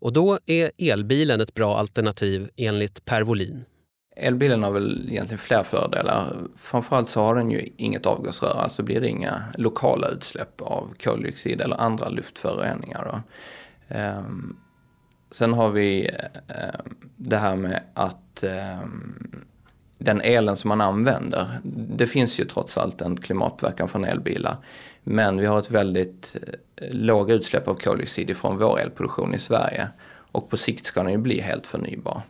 Och 0.00 0.12
då 0.12 0.38
är 0.46 0.70
elbilen 0.78 1.40
ett 1.40 1.54
bra 1.54 1.76
alternativ 1.76 2.50
enligt 2.56 3.04
Per 3.04 3.22
Wolin. 3.22 3.64
Elbilen 4.16 4.62
har 4.62 4.70
väl 4.70 5.08
egentligen 5.10 5.38
fler 5.38 5.62
fördelar. 5.62 6.36
Framförallt 6.56 7.10
så 7.10 7.22
har 7.22 7.34
den 7.34 7.50
ju 7.50 7.68
inget 7.76 8.06
avgasrör, 8.06 8.58
alltså 8.62 8.82
blir 8.82 9.00
det 9.00 9.08
inga 9.08 9.44
lokala 9.58 10.08
utsläpp 10.08 10.60
av 10.60 10.94
koldioxid 11.04 11.60
eller 11.60 11.80
andra 11.80 12.08
luftföroreningar. 12.08 13.22
Um, 13.88 14.56
sen 15.30 15.54
har 15.54 15.70
vi 15.70 16.10
um, 16.48 16.96
det 17.16 17.36
här 17.36 17.56
med 17.56 17.82
att 17.94 18.44
um, 18.82 19.44
den 19.98 20.20
elen 20.20 20.56
som 20.56 20.68
man 20.68 20.80
använder, 20.80 21.60
det 21.64 22.06
finns 22.06 22.40
ju 22.40 22.44
trots 22.44 22.78
allt 22.78 23.00
en 23.00 23.16
klimatpåverkan 23.16 23.88
från 23.88 24.04
elbilar. 24.04 24.56
Men 25.02 25.38
vi 25.38 25.46
har 25.46 25.58
ett 25.58 25.70
väldigt 25.70 26.36
eh, 26.76 26.88
låga 26.90 27.34
utsläpp 27.34 27.68
av 27.68 27.74
koldioxid 27.74 28.36
från 28.36 28.58
vår 28.58 28.80
elproduktion 28.80 29.34
i 29.34 29.38
Sverige. 29.38 29.88
Och 30.32 30.50
på 30.50 30.56
sikt 30.56 30.86
ska 30.86 31.02
den 31.02 31.12
ju 31.12 31.18
bli 31.18 31.40
helt 31.40 31.66
förnybar. 31.66 32.22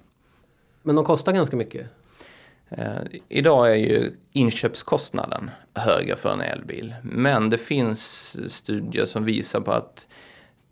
Men 0.82 0.96
de 0.96 1.04
kostar 1.04 1.32
ganska 1.32 1.56
mycket? 1.56 1.86
Eh, 2.68 3.02
idag 3.28 3.70
är 3.70 3.76
ju 3.76 4.12
inköpskostnaden 4.32 5.50
högre 5.74 6.16
för 6.16 6.32
en 6.32 6.40
elbil. 6.40 6.94
Men 7.02 7.50
det 7.50 7.58
finns 7.58 8.36
studier 8.52 9.04
som 9.04 9.24
visar 9.24 9.60
på 9.60 9.72
att 9.72 10.06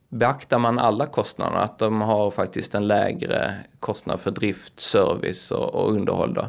beaktar 0.09 0.59
man 0.59 0.79
alla 0.79 1.07
kostnader, 1.07 1.57
att 1.57 1.79
de 1.79 2.01
har 2.01 2.31
faktiskt 2.31 2.75
en 2.75 2.87
lägre 2.87 3.55
kostnad 3.79 4.21
för 4.21 4.31
drift, 4.31 4.81
service 4.81 5.51
och, 5.51 5.75
och 5.75 5.93
underhåll. 5.93 6.35
Då, 6.35 6.49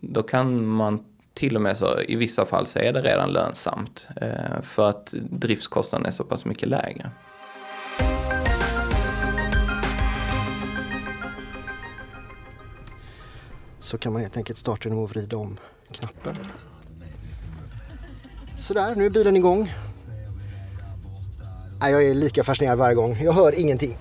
då 0.00 0.22
kan 0.22 0.66
man 0.66 1.04
till 1.34 1.56
och 1.56 1.62
med 1.62 1.76
så 1.76 2.00
i 2.00 2.16
vissa 2.16 2.46
fall 2.46 2.66
så 2.66 2.78
är 2.78 2.92
det 2.92 3.02
redan 3.02 3.32
lönsamt 3.32 4.08
eh, 4.16 4.62
för 4.62 4.88
att 4.88 5.14
driftskostnaden 5.30 6.06
är 6.06 6.10
så 6.10 6.24
pass 6.24 6.44
mycket 6.44 6.68
lägre. 6.68 7.10
Så 13.84 13.98
kan 13.98 14.12
man 14.12 14.22
helt 14.22 14.36
enkelt 14.36 14.58
starta 14.58 14.88
genom 14.88 15.04
att 15.04 15.10
vrida 15.10 15.36
om 15.36 15.58
knappen. 15.92 16.36
Sådär, 18.58 18.94
nu 18.94 19.06
är 19.06 19.10
bilen 19.10 19.36
igång. 19.36 19.72
Jag 21.80 22.06
är 22.06 22.14
lika 22.14 22.44
fascinerad 22.44 22.78
varje 22.78 22.94
gång. 22.94 23.18
Jag 23.22 23.32
hör 23.32 23.60
ingenting. 23.60 23.96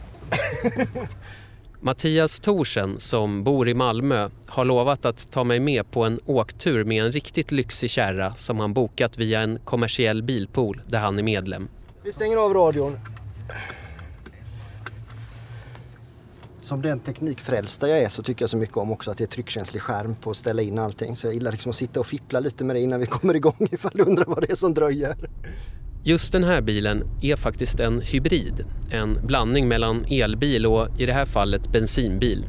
Mattias 1.79 2.39
Thorsen 2.39 2.99
som 2.99 3.43
bor 3.43 3.69
i 3.69 3.73
Malmö 3.73 4.29
har 4.45 4.65
lovat 4.65 5.05
att 5.05 5.31
ta 5.31 5.43
mig 5.43 5.59
med 5.59 5.91
på 5.91 6.03
en 6.03 6.19
åktur 6.25 6.83
med 6.83 7.05
en 7.05 7.11
riktigt 7.11 7.51
lyxig 7.51 7.89
kärra 7.89 8.33
som 8.33 8.59
han 8.59 8.73
bokat 8.73 9.17
via 9.17 9.41
en 9.41 9.59
kommersiell 9.59 10.23
bilpool 10.23 10.81
där 10.87 10.99
han 10.99 11.19
är 11.19 11.23
medlem. 11.23 11.67
Vi 12.03 12.11
stänger 12.11 12.37
av 12.37 12.53
radion. 12.53 12.99
Som 16.73 16.81
den 16.81 16.99
teknikfrälsta 16.99 17.89
jag 17.89 17.99
är 17.99 18.09
så 18.09 18.23
tycker 18.23 18.43
jag 18.43 18.49
så 18.49 18.57
mycket 18.57 18.77
om 18.77 18.91
också 18.91 19.11
att 19.11 19.17
det 19.17 19.23
är 19.23 19.27
tryckkänslig 19.27 19.81
skärm 19.81 20.15
på 20.15 20.31
att 20.31 20.37
ställa 20.37 20.61
in 20.61 20.79
allting. 20.79 21.15
Så 21.15 21.27
jag 21.27 21.33
gillar 21.33 21.51
liksom 21.51 21.69
att 21.69 21.75
sitta 21.75 21.99
och 21.99 22.05
fippla 22.05 22.39
lite 22.39 22.63
med 22.63 22.75
det 22.75 22.79
innan 22.79 22.99
vi 22.99 23.05
kommer 23.05 23.35
igång 23.35 23.55
ifall 23.71 23.91
du 23.93 24.03
undrar 24.03 24.25
vad 24.25 24.41
det 24.41 24.51
är 24.51 24.55
som 24.55 24.73
dröjer. 24.73 25.15
Just 26.03 26.31
den 26.31 26.43
här 26.43 26.61
bilen 26.61 27.03
är 27.21 27.35
faktiskt 27.35 27.79
en 27.79 28.01
hybrid. 28.01 28.65
En 28.91 29.19
blandning 29.27 29.67
mellan 29.67 30.05
elbil 30.09 30.65
och 30.65 30.87
i 30.99 31.05
det 31.05 31.13
här 31.13 31.25
fallet 31.25 31.71
bensinbil. 31.71 32.45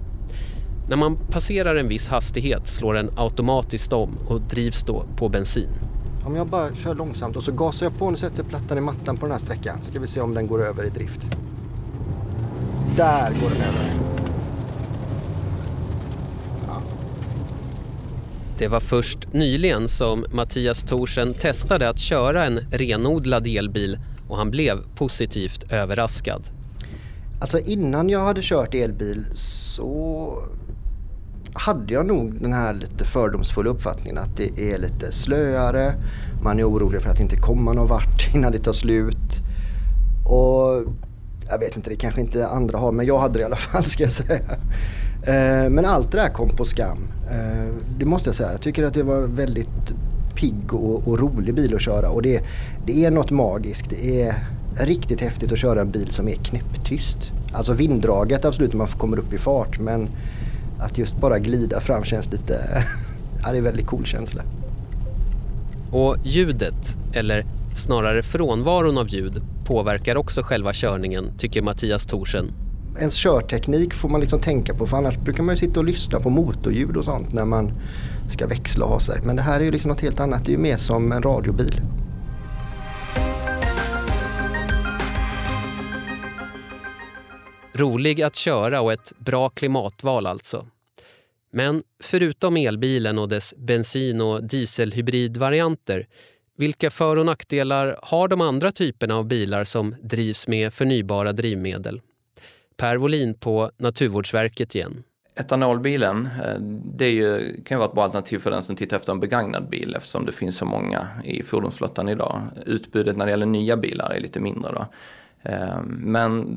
När 0.89 0.97
man 0.97 1.17
passerar 1.31 1.77
en 1.77 1.89
viss 1.89 2.09
hastighet 2.09 2.67
slår 2.67 2.95
den 2.95 3.11
automatiskt 3.17 3.93
om 3.93 4.19
och 4.27 4.41
drivs 4.41 4.83
då 4.83 5.05
på 5.17 5.29
bensin. 5.29 5.71
Om 6.27 6.37
jag 6.37 6.47
bara 6.47 6.75
kör 6.75 6.95
långsamt 6.95 7.37
och 7.37 7.45
så 7.45 7.53
gasar 7.53 7.87
jag 7.87 7.99
på 7.99 8.07
och 8.07 8.19
sätter 8.19 8.43
plattan 8.43 8.79
i 8.79 8.81
mattan 8.81 9.17
på 9.17 9.27
den 9.27 9.33
här 9.33 9.41
sträckan. 9.41 9.79
Ska 9.85 10.01
vi 10.01 10.07
se 10.07 10.21
om 10.21 10.35
den 10.35 10.47
går 10.47 10.65
över 10.65 10.85
i 10.85 10.91
drift. 10.91 11.27
Där 12.97 13.31
går 13.31 13.51
den 13.51 13.61
över. 13.61 13.95
Det 18.59 18.69
var 18.69 18.81
först 18.81 19.33
nyligen 19.33 19.89
som 19.89 20.25
Mattias 20.33 20.85
Thorsen 20.85 21.35
testade 21.35 21.89
att 21.89 21.99
köra 21.99 22.45
en 22.47 22.59
renodlad 22.71 23.47
elbil 23.47 23.99
och 24.29 24.37
han 24.37 24.51
blev 24.51 24.79
positivt 24.97 25.73
överraskad. 25.73 26.43
Alltså 27.41 27.59
innan 27.59 28.09
jag 28.09 28.25
hade 28.25 28.41
kört 28.43 28.75
elbil 28.75 29.27
så 29.35 30.39
hade 31.55 31.95
jag 31.95 32.07
nog 32.07 32.43
den 32.43 32.53
här 32.53 32.75
lite 32.75 33.05
fördomsfulla 33.05 33.71
uppfattningen 33.71 34.19
att 34.19 34.37
det 34.37 34.73
är 34.73 34.79
lite 34.79 35.13
slöare. 35.13 35.95
Man 36.43 36.61
är 36.61 36.69
orolig 36.69 37.03
för 37.03 37.11
att 37.11 37.21
inte 37.21 37.37
komma 37.37 37.73
någon 37.73 37.89
vart 37.89 38.35
innan 38.35 38.53
det 38.53 38.59
tar 38.59 38.73
slut. 38.73 39.45
Och 40.27 40.85
jag 41.49 41.59
vet 41.59 41.77
inte, 41.77 41.91
det 41.91 41.97
kanske 41.97 42.21
inte 42.21 42.49
andra 42.49 42.79
har 42.79 42.93
men 42.93 43.07
jag 43.07 43.19
hade 43.19 43.35
det 43.35 43.41
i 43.41 43.45
alla 43.45 43.57
fall 43.57 43.85
ska 43.85 44.03
jag 44.03 44.13
säga. 44.13 44.59
Eh, 45.27 45.71
men 45.71 45.85
allt 45.85 46.13
det 46.13 46.19
där 46.19 46.29
kom 46.29 46.49
på 46.49 46.65
skam. 46.65 47.09
Eh, 47.31 47.75
det 47.99 48.05
måste 48.05 48.29
jag 48.29 48.37
säga. 48.37 48.53
Jag 48.53 48.61
tycker 48.61 48.85
att 48.85 48.95
det 48.95 49.03
var 49.03 49.21
väldigt 49.21 49.95
pigg 50.35 50.75
och, 50.75 51.09
och 51.09 51.19
rolig 51.19 51.55
bil 51.55 51.75
att 51.75 51.81
köra 51.81 52.11
och 52.11 52.23
det, 52.23 52.43
det 52.87 53.05
är 53.05 53.11
något 53.11 53.31
magiskt. 53.31 53.91
Det 53.91 54.23
är 54.23 54.35
riktigt 54.81 55.21
häftigt 55.21 55.53
att 55.53 55.59
köra 55.59 55.81
en 55.81 55.91
bil 55.91 56.09
som 56.09 56.29
är 56.29 56.35
knäpptyst. 56.35 57.33
Alltså 57.53 57.73
vinddraget 57.73 58.45
absolut 58.45 58.73
när 58.73 58.79
man 58.79 58.87
kommer 58.87 59.19
upp 59.19 59.33
i 59.33 59.39
fart 59.39 59.79
men 59.81 60.09
att 60.81 60.99
just 60.99 61.17
bara 61.21 61.39
glida 61.39 61.81
fram 61.81 62.05
känns 62.05 62.33
lite, 62.33 62.85
ja 63.43 63.51
det 63.51 63.57
är 63.57 63.59
en 63.59 63.65
väldigt 63.65 63.87
cool 63.87 64.07
känsla. 64.07 64.43
Och 65.93 66.17
ljudet, 66.23 66.97
eller 67.13 67.47
snarare 67.75 68.23
frånvaron 68.23 68.99
av 68.99 69.09
ljud, 69.09 69.43
påverkar 69.65 70.17
också 70.17 70.43
själva 70.43 70.73
körningen, 70.73 71.33
tycker 71.39 71.63
Mattias 71.63 72.07
Thorsen 72.07 72.53
ens 72.99 73.15
körteknik 73.15 73.95
får 73.95 74.09
man 74.09 74.21
liksom 74.21 74.41
tänka 74.41 74.75
på 74.75 74.87
för 74.87 74.97
annars 74.97 75.17
brukar 75.17 75.43
man 75.43 75.55
ju 75.55 75.59
sitta 75.59 75.81
och 75.81 75.87
lyssna 75.87 76.21
på 76.21 76.31
motorljud 76.31 76.97
och 76.97 77.05
sånt 77.05 77.33
när 77.33 77.45
man 77.45 77.73
ska 78.29 78.47
växla 78.47 78.85
och 78.85 78.91
ha 78.91 79.01
sig. 79.01 79.21
Men 79.25 79.37
det 79.37 79.43
här 79.43 79.61
är 79.61 79.65
ju 79.65 79.71
liksom 79.71 79.89
något 79.89 80.01
helt 80.01 80.21
annat, 80.21 80.45
det 80.45 80.51
är 80.51 80.57
ju 80.57 80.63
mer 80.63 80.77
som 80.77 81.13
en 81.13 81.23
radiobil. 81.23 81.81
Rolig 87.75 88.23
att 88.23 88.37
köra 88.37 88.81
och 88.81 88.93
ett 88.93 89.13
bra 89.19 89.49
klimatval 89.49 90.27
alltså. 90.27 90.67
Men 91.53 91.83
förutom 92.03 92.57
elbilen 92.57 93.19
och 93.19 93.29
dess 93.29 93.55
bensin 93.57 94.21
och 94.21 94.45
dieselhybridvarianter 94.45 96.07
vilka 96.57 96.91
för 96.91 97.17
och 97.17 97.27
nackdelar 97.27 97.99
har 98.03 98.29
de 98.29 98.41
andra 98.41 98.73
typerna 98.73 99.15
av 99.15 99.27
bilar 99.27 99.65
som 99.65 99.95
drivs 100.03 100.49
med 100.49 100.75
förnybara 100.75 101.33
drivmedel? 101.33 102.01
Per 102.77 102.97
Wolin 102.97 103.35
på 103.35 103.71
Naturvårdsverket 103.77 104.75
igen. 104.75 105.03
Etanolbilen, 105.37 106.29
eh, 106.45 106.61
det 106.85 107.11
ju, 107.11 107.57
kan 107.65 107.75
ju 107.75 107.79
vara 107.79 107.89
ett 107.89 107.95
bra 107.95 108.05
alternativ 108.05 108.39
för 108.39 108.51
den 108.51 108.63
som 108.63 108.77
tittar 108.77 108.97
efter 108.97 109.13
en 109.13 109.21
begagnad 109.21 109.69
bil 109.69 109.95
eftersom 109.95 110.27
det 110.27 110.33
finns 110.33 110.57
så 110.57 110.65
många 110.65 111.09
i 111.25 111.43
fordonsflottan 111.43 112.09
idag. 112.09 112.43
Utbudet 112.67 113.17
när 113.17 113.25
det 113.25 113.31
gäller 113.31 113.47
nya 113.47 113.77
bilar 113.77 114.13
är 114.13 114.21
lite 114.21 114.41
mindre 114.41 114.73
då. 114.73 114.87
Eh, 115.51 115.83
men 115.87 116.57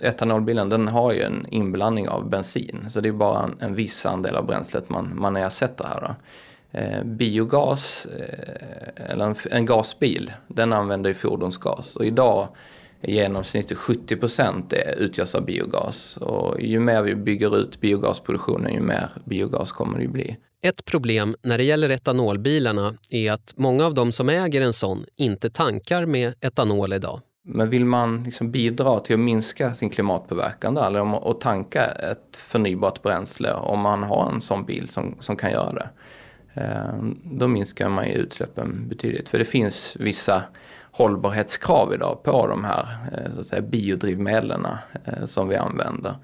etanolbilen 0.00 0.68
den 0.68 0.88
har 0.88 1.12
ju 1.12 1.22
en 1.22 1.46
inblandning 1.50 2.08
av 2.08 2.30
bensin 2.30 2.86
så 2.88 3.00
det 3.00 3.08
är 3.08 3.12
bara 3.12 3.42
en, 3.42 3.56
en 3.60 3.74
viss 3.74 4.06
andel 4.06 4.36
av 4.36 4.46
bränslet 4.46 4.88
man, 4.88 5.12
man 5.14 5.36
ersätter 5.36 5.84
här. 5.84 6.00
Då. 6.00 6.14
Eh, 6.72 7.04
biogas, 7.04 8.06
eller 8.96 9.24
en, 9.24 9.34
en 9.50 9.66
gasbil, 9.66 10.32
den 10.48 10.72
använder 10.72 11.10
ju 11.10 11.14
fordonsgas 11.14 11.96
och 11.96 12.04
idag 12.04 12.48
i 13.02 13.14
genomsnitt 13.14 13.78
70 13.78 14.16
procent 14.16 14.74
utgörs 14.96 15.34
av 15.34 15.44
biogas. 15.44 16.16
Och 16.16 16.60
ju 16.60 16.80
mer 16.80 17.02
vi 17.02 17.14
bygger 17.14 17.56
ut 17.56 17.80
biogasproduktionen, 17.80 18.74
ju 18.74 18.80
mer 18.80 19.08
biogas 19.24 19.72
kommer 19.72 19.98
det 19.98 20.08
bli. 20.08 20.36
Ett 20.62 20.84
problem 20.84 21.36
när 21.42 21.58
det 21.58 21.64
gäller 21.64 21.90
etanolbilarna 21.90 22.94
är 23.10 23.32
att 23.32 23.52
många 23.56 23.86
av 23.86 23.94
de 23.94 24.12
som 24.12 24.28
äger 24.28 24.60
en 24.60 24.72
sån 24.72 25.04
inte 25.16 25.50
tankar 25.50 26.06
med 26.06 26.34
etanol 26.40 26.92
idag. 26.92 27.20
Men 27.44 27.70
vill 27.70 27.84
man 27.84 28.24
liksom 28.24 28.50
bidra 28.50 29.00
till 29.00 29.14
att 29.14 29.20
minska 29.20 29.74
sin 29.74 29.90
klimatpåverkan 29.90 30.74
då, 30.74 30.82
eller 30.82 31.30
att 31.30 31.40
tanka 31.40 31.86
ett 31.86 32.36
förnybart 32.36 33.02
bränsle 33.02 33.52
om 33.52 33.80
man 33.80 34.02
har 34.02 34.30
en 34.32 34.40
sån 34.40 34.64
bil 34.64 34.88
som, 34.88 35.14
som 35.20 35.36
kan 35.36 35.50
göra 35.50 35.72
det, 35.72 35.80
eh, 35.80 35.88
Ehm, 36.54 37.20
då 37.24 37.48
minskar 37.48 37.88
man 37.88 38.06
ju 38.06 38.12
utsläppen 38.12 38.88
betydligt. 38.88 39.28
För 39.28 39.38
det 39.38 39.44
finns 39.44 39.96
vissa 40.00 40.42
hållbarhetskrav 40.92 41.94
idag 41.94 42.22
på 42.22 42.46
de 42.46 42.64
här 42.64 42.96
eh, 43.12 43.34
så 43.34 43.40
att 43.40 43.46
säga, 43.46 43.62
biodrivmedlen 43.62 44.66
eh, 45.04 45.26
som 45.26 45.48
vi 45.48 45.56
använder. 45.56 46.14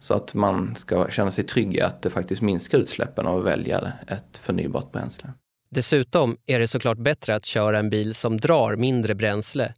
Så 0.00 0.14
att 0.14 0.34
man 0.34 0.76
ska 0.76 1.06
känna 1.10 1.30
sig 1.30 1.44
trygg 1.44 1.76
i 1.76 1.80
att 1.80 2.02
det 2.02 2.10
faktiskt 2.10 2.42
minskar 2.42 2.78
utsläppen 2.78 3.26
av 3.26 3.38
att 3.38 3.44
välja 3.44 3.92
ett 4.06 4.38
förnybart 4.38 4.92
bränsle. 4.92 5.32
Dessutom 5.70 6.36
är 6.46 6.58
det 6.58 6.66
såklart 6.66 6.98
bättre 6.98 7.34
att 7.34 7.44
köra 7.44 7.78
en 7.78 7.90
bil 7.90 8.14
som 8.14 8.36
drar 8.36 8.76
mindre 8.76 9.14
bränsle. 9.14 9.74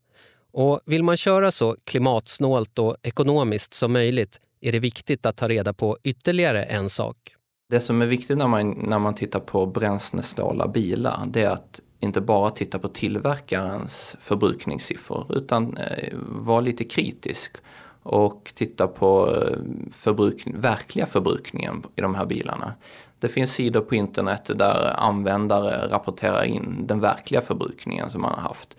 Och 0.53 0.81
vill 0.87 1.03
man 1.03 1.17
köra 1.17 1.51
så 1.51 1.77
klimatsnålt 1.85 2.79
och 2.79 2.97
ekonomiskt 3.03 3.75
som 3.75 3.93
möjligt 3.93 4.41
är 4.61 4.73
det 4.73 4.79
viktigt 4.79 5.27
att 5.27 5.37
ta 5.37 5.49
reda 5.49 5.73
på 5.73 5.99
ytterligare 6.03 6.65
en 6.65 6.91
sak. 6.91 7.34
Det 7.69 7.81
som 7.81 8.03
är 8.03 8.07
viktigt 8.07 8.39
när 8.39 8.49
man, 8.49 8.71
när 8.71 8.99
man 8.99 9.15
tittar 9.15 9.41
på 9.41 9.67
bränslesnåla 9.67 10.69
bilar 10.69 11.25
det 11.27 11.43
är 11.43 11.51
att 11.51 11.81
inte 12.01 12.21
bara 12.21 12.51
titta 12.51 12.79
på 12.79 12.89
tillverkarens 12.89 14.17
förbrukningssiffror 14.21 15.37
utan 15.37 15.77
eh, 15.77 16.15
vara 16.29 16.61
lite 16.61 16.85
kritisk 16.85 17.57
och 18.03 18.53
titta 18.55 18.87
på 18.87 19.37
eh, 19.37 19.59
förbruk 19.93 20.43
verkliga 20.47 21.07
förbrukningen 21.07 21.83
i 21.97 22.01
de 22.01 22.15
här 22.15 22.27
bilarna. 22.27 22.73
Det 23.19 23.29
finns 23.29 23.53
sidor 23.53 23.81
på 23.81 23.95
internet 23.95 24.51
där 24.55 25.01
användare 25.01 25.89
rapporterar 25.89 26.45
in 26.45 26.87
den 26.87 27.01
verkliga 27.01 27.41
förbrukningen 27.41 28.11
som 28.11 28.23
man 28.23 28.35
har 28.35 28.43
haft. 28.43 28.77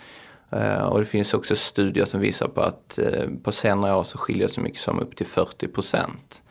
Eh, 0.49 0.83
och 0.83 0.99
det 0.99 1.05
finns 1.05 1.33
också 1.33 1.55
studier 1.55 2.05
som 2.05 2.19
visar 2.19 2.47
på 2.47 2.61
att 2.61 2.97
eh, 2.97 3.29
på 3.43 3.51
senare 3.51 3.95
år 3.95 4.03
så 4.03 4.17
skiljer 4.17 4.47
det 4.47 4.53
så 4.53 4.61
mycket 4.61 4.81
som 4.81 4.99
upp 4.99 5.15
till 5.15 5.25
40 5.25 5.67
procent 5.67 6.43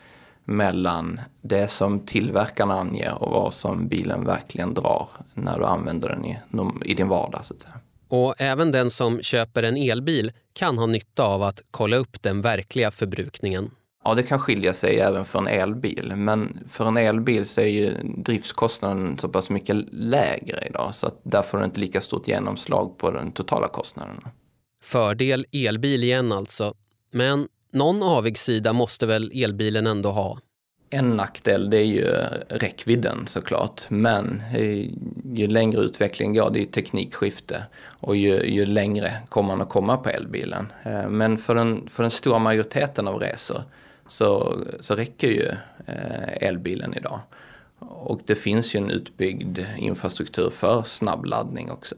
mellan 0.45 1.21
det 1.41 1.69
som 1.69 2.01
tillverkarna 2.01 2.81
anger 2.81 3.23
och 3.23 3.31
vad 3.31 3.55
som 3.55 3.89
bilen 3.89 4.25
verkligen 4.25 4.75
drar 4.75 5.09
när 5.35 5.59
du 5.59 5.65
använder 5.65 6.09
den 6.09 6.25
i, 6.25 6.39
i 6.85 6.95
din 6.95 7.09
vardag. 7.09 7.45
Så 7.45 7.55
att 7.55 7.63
säga. 7.63 7.75
Och 8.09 8.35
även 8.39 8.71
den 8.71 8.91
som 8.91 9.23
köper 9.23 9.63
en 9.63 9.77
elbil 9.77 10.33
kan 10.53 10.79
ha 10.79 10.87
nytta 10.87 11.25
av 11.25 11.43
att 11.43 11.63
kolla 11.71 11.97
upp 11.97 12.23
den 12.23 12.41
verkliga 12.41 12.91
förbrukningen. 12.91 13.71
Ja, 14.05 14.15
det 14.15 14.23
kan 14.23 14.39
skilja 14.39 14.73
sig 14.73 14.99
även 15.01 15.25
för 15.25 15.39
en 15.39 15.47
elbil. 15.47 16.13
Men 16.17 16.59
för 16.71 16.87
en 16.87 16.97
elbil 16.97 17.47
så 17.47 17.61
är 17.61 17.67
ju 17.67 17.97
driftskostnaden 18.03 19.19
så 19.19 19.29
pass 19.29 19.51
mycket 19.51 19.77
lägre 19.93 20.65
idag 20.71 20.95
så 20.95 21.07
att 21.07 21.21
där 21.23 21.43
får 21.43 21.59
den 21.59 21.65
inte 21.65 21.81
lika 21.81 22.01
stort 22.01 22.29
genomslag 22.29 22.99
på 22.99 23.11
den 23.11 23.33
totala 23.33 23.69
kostnaden. 23.69 24.21
Fördel 24.83 25.47
elbil 25.53 26.05
igen 26.05 26.33
alltså. 26.33 26.75
Men 27.11 27.49
någon 27.75 28.03
avigsida 28.03 28.73
måste 28.73 29.07
väl 29.07 29.33
elbilen 29.35 29.87
ändå 29.87 30.11
ha? 30.11 30.39
En 30.91 31.17
nackdel 31.17 31.71
det 31.71 31.77
är 31.77 31.85
ju 31.85 32.07
räckvidden 32.49 33.27
såklart. 33.27 33.91
Men 33.91 34.43
eh, 34.57 34.91
ju 35.35 35.47
längre 35.47 35.81
utvecklingen 35.81 36.35
går, 36.35 36.51
det 36.51 36.63
är 36.63 36.67
teknikskifte. 36.67 37.63
Och 38.01 38.17
ju, 38.17 38.43
ju 38.47 38.67
längre 38.67 39.13
kommer 39.29 39.49
man 39.49 39.63
att 39.63 39.69
komma 39.69 39.97
på 39.97 40.11
elbilen. 40.11 40.73
Eh, 40.83 41.09
men 41.09 41.39
för 41.39 41.55
den, 41.55 41.89
för 41.89 42.03
den 42.03 42.11
stora 42.11 42.39
majoriteten 42.39 43.09
av 43.09 43.21
resor 43.21 43.63
så, 44.07 44.59
så 44.81 44.95
räcker 44.95 45.29
ju 45.29 45.49
eh, 45.87 46.49
elbilen 46.49 46.95
idag. 46.95 47.21
Och 47.79 48.21
det 48.25 48.35
finns 48.35 48.75
ju 48.75 48.79
en 48.79 48.91
utbyggd 48.91 49.59
infrastruktur 49.79 50.51
för 50.51 50.83
snabbladdning 50.83 51.71
också. 51.71 51.95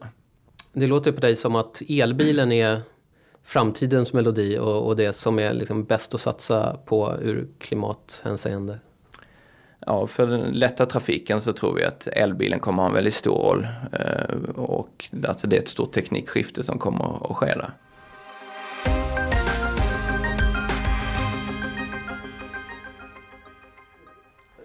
Det 0.72 0.86
låter 0.86 1.12
på 1.12 1.20
dig 1.20 1.36
som 1.36 1.56
att 1.56 1.82
elbilen 1.88 2.52
är 2.52 2.80
framtidens 3.46 4.12
melodi 4.12 4.58
och, 4.58 4.86
och 4.86 4.96
det 4.96 5.12
som 5.12 5.38
är 5.38 5.54
liksom 5.54 5.84
bäst 5.84 6.14
att 6.14 6.20
satsa 6.20 6.76
på 6.84 7.16
ur 7.22 7.48
klimathänseende? 7.58 8.78
Ja, 9.86 10.06
för 10.06 10.26
den 10.26 10.40
lätta 10.40 10.86
trafiken 10.86 11.40
så 11.40 11.52
tror 11.52 11.74
vi 11.74 11.84
att 11.84 12.06
elbilen 12.06 12.60
kommer 12.60 12.82
ha 12.82 12.88
en 12.88 12.94
väldigt 12.94 13.14
stor 13.14 13.34
roll. 13.34 13.66
Eh, 13.92 14.54
och 14.56 15.10
alltså 15.28 15.46
det 15.46 15.56
är 15.56 15.60
ett 15.60 15.68
stort 15.68 15.92
teknikskifte 15.92 16.62
som 16.62 16.78
kommer 16.78 17.30
att 17.30 17.36
ske 17.36 17.46
där. 17.46 17.70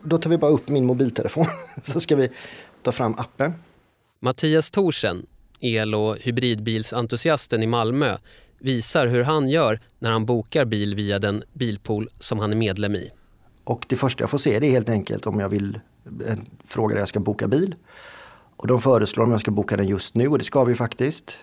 Då 0.03 0.17
tar 0.17 0.29
vi 0.29 0.37
bara 0.37 0.51
upp 0.51 0.69
min 0.69 0.85
mobiltelefon 0.85 1.45
så 1.83 1.99
ska 1.99 2.15
vi 2.15 2.29
ta 2.81 2.91
fram 2.91 3.15
appen. 3.17 3.53
Mattias 4.19 4.71
Thorsen, 4.71 5.25
el 5.59 5.95
och 5.95 6.17
hybridbilsentusiasten 6.17 7.63
i 7.63 7.67
Malmö, 7.67 8.17
visar 8.61 9.07
hur 9.07 9.23
han 9.23 9.49
gör 9.49 9.79
när 9.99 10.11
han 10.11 10.25
bokar 10.25 10.65
bil 10.65 10.95
via 10.95 11.19
den 11.19 11.43
bilpool 11.53 12.09
som 12.19 12.39
han 12.39 12.51
är 12.51 12.55
medlem 12.55 12.95
i. 12.95 13.11
Och 13.63 13.85
det 13.89 13.95
första 13.95 14.23
jag 14.23 14.29
får 14.29 14.37
se 14.37 14.59
det 14.59 14.67
är 14.67 14.71
helt 14.71 14.89
enkelt 14.89 15.27
om 15.27 15.39
jag 15.39 15.49
vill 15.49 15.79
eh, 16.25 16.37
fråga 16.65 16.95
där 16.95 17.01
jag 17.01 17.09
ska 17.09 17.19
boka 17.19 17.47
bil. 17.47 17.75
Och 18.55 18.67
de 18.67 18.81
föreslår 18.81 19.23
om 19.23 19.31
jag 19.31 19.41
ska 19.41 19.51
boka 19.51 19.77
den 19.77 19.87
just 19.87 20.15
nu 20.15 20.27
och 20.27 20.37
det 20.37 20.43
ska 20.43 20.63
vi 20.63 20.75
faktiskt. 20.75 21.37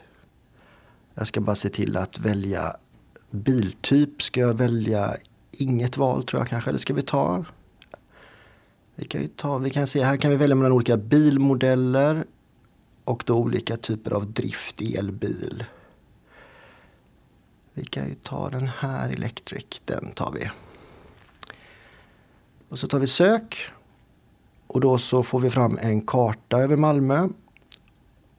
Jag 1.14 1.26
ska 1.26 1.40
bara 1.40 1.57
se 1.57 1.68
till 1.68 1.96
att 1.96 2.18
välja 2.18 2.76
biltyp. 3.31 4.22
Ska 4.22 4.40
jag 4.40 4.54
välja 4.54 5.16
inget 5.52 5.96
val 5.96 6.24
tror 6.24 6.40
jag 6.40 6.48
kanske, 6.48 6.70
eller 6.70 6.78
ska 6.78 6.94
vi 6.94 7.02
ta? 7.02 7.44
Vi 8.94 9.04
kan, 9.04 9.22
ju 9.22 9.28
ta, 9.28 9.59
vi 9.59 9.70
kan 9.70 9.87
se, 9.87 10.02
här 10.02 10.16
kan 10.16 10.31
vi 10.31 10.37
välja 10.37 10.57
mellan 10.57 10.72
olika 10.72 10.96
bilmodeller 10.96 12.24
och 13.04 13.22
då 13.26 13.37
olika 13.38 13.76
typer 13.76 14.11
av 14.11 14.33
drift 14.33 14.81
elbil. 14.81 15.64
Vi 17.78 17.84
kan 17.84 18.08
ju 18.08 18.14
ta 18.14 18.50
den 18.50 18.66
här 18.66 19.10
Electric, 19.10 19.80
den 19.84 20.10
tar 20.10 20.32
vi. 20.32 20.50
Och 22.68 22.78
så 22.78 22.88
tar 22.88 22.98
vi 22.98 23.06
sök. 23.06 23.72
Och 24.66 24.80
då 24.80 24.98
så 24.98 25.22
får 25.22 25.40
vi 25.40 25.50
fram 25.50 25.78
en 25.78 26.00
karta 26.00 26.58
över 26.58 26.76
Malmö. 26.76 27.28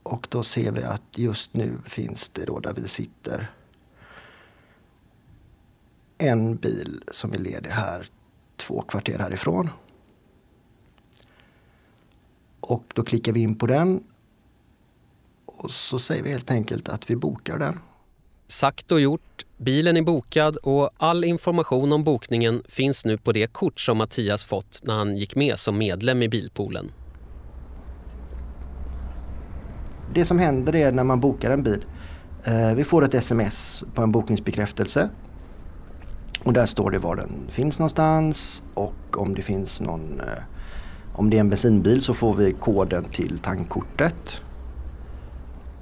Och 0.03 0.27
då 0.29 0.43
ser 0.43 0.71
vi 0.71 0.83
att 0.83 1.03
just 1.15 1.53
nu 1.53 1.77
finns 1.85 2.29
det 2.29 2.45
då 2.45 2.59
där 2.59 2.73
vi 2.73 2.87
sitter 2.87 3.51
en 6.17 6.55
bil 6.55 7.03
som 7.11 7.33
är 7.33 7.37
ledig 7.37 7.69
här 7.69 8.07
två 8.55 8.81
kvarter 8.81 9.19
härifrån. 9.19 9.69
Och 12.59 12.83
då 12.95 13.03
klickar 13.03 13.31
vi 13.31 13.39
in 13.39 13.55
på 13.55 13.67
den. 13.67 14.03
Och 15.45 15.71
så 15.71 15.99
säger 15.99 16.23
vi 16.23 16.31
helt 16.31 16.51
enkelt 16.51 16.89
att 16.89 17.09
vi 17.09 17.15
bokar 17.15 17.57
den. 17.57 17.79
Sagt 18.51 18.91
och 18.91 19.01
gjort. 19.01 19.45
Bilen 19.57 19.97
är 19.97 20.01
bokad 20.01 20.57
och 20.57 20.89
all 20.97 21.23
information 21.23 21.91
om 21.91 22.03
bokningen 22.03 22.63
finns 22.67 23.05
nu 23.05 23.17
på 23.17 23.31
det 23.31 23.47
kort 23.47 23.79
som 23.79 23.97
Mattias 23.97 24.43
fått 24.43 24.81
när 24.83 24.93
han 24.93 25.17
gick 25.17 25.35
med 25.35 25.59
som 25.59 25.77
medlem 25.77 26.23
i 26.23 26.29
bilpoolen. 26.29 26.91
Det 30.13 30.25
som 30.25 30.39
händer 30.39 30.75
är 30.75 30.91
när 30.91 31.03
man 31.03 31.19
bokar 31.19 31.51
en 31.51 31.63
bil. 31.63 31.85
Eh, 32.43 32.73
vi 32.73 32.83
får 32.83 33.03
ett 33.03 33.13
sms 33.13 33.83
på 33.93 34.01
en 34.01 34.11
bokningsbekräftelse. 34.11 35.09
Och 36.43 36.53
där 36.53 36.65
står 36.65 36.91
det 36.91 36.99
var 36.99 37.15
den 37.15 37.47
finns 37.49 37.79
någonstans 37.79 38.63
och 38.73 39.17
om 39.17 39.35
det 39.35 39.41
finns 39.41 39.81
någon 39.81 40.19
eh, 40.19 40.43
om 41.13 41.29
det 41.29 41.37
är 41.37 41.41
en 41.41 41.49
bensinbil 41.49 42.01
så 42.01 42.13
får 42.13 42.33
vi 42.33 42.51
koden 42.51 43.03
till 43.03 43.39
tankkortet. 43.39 44.41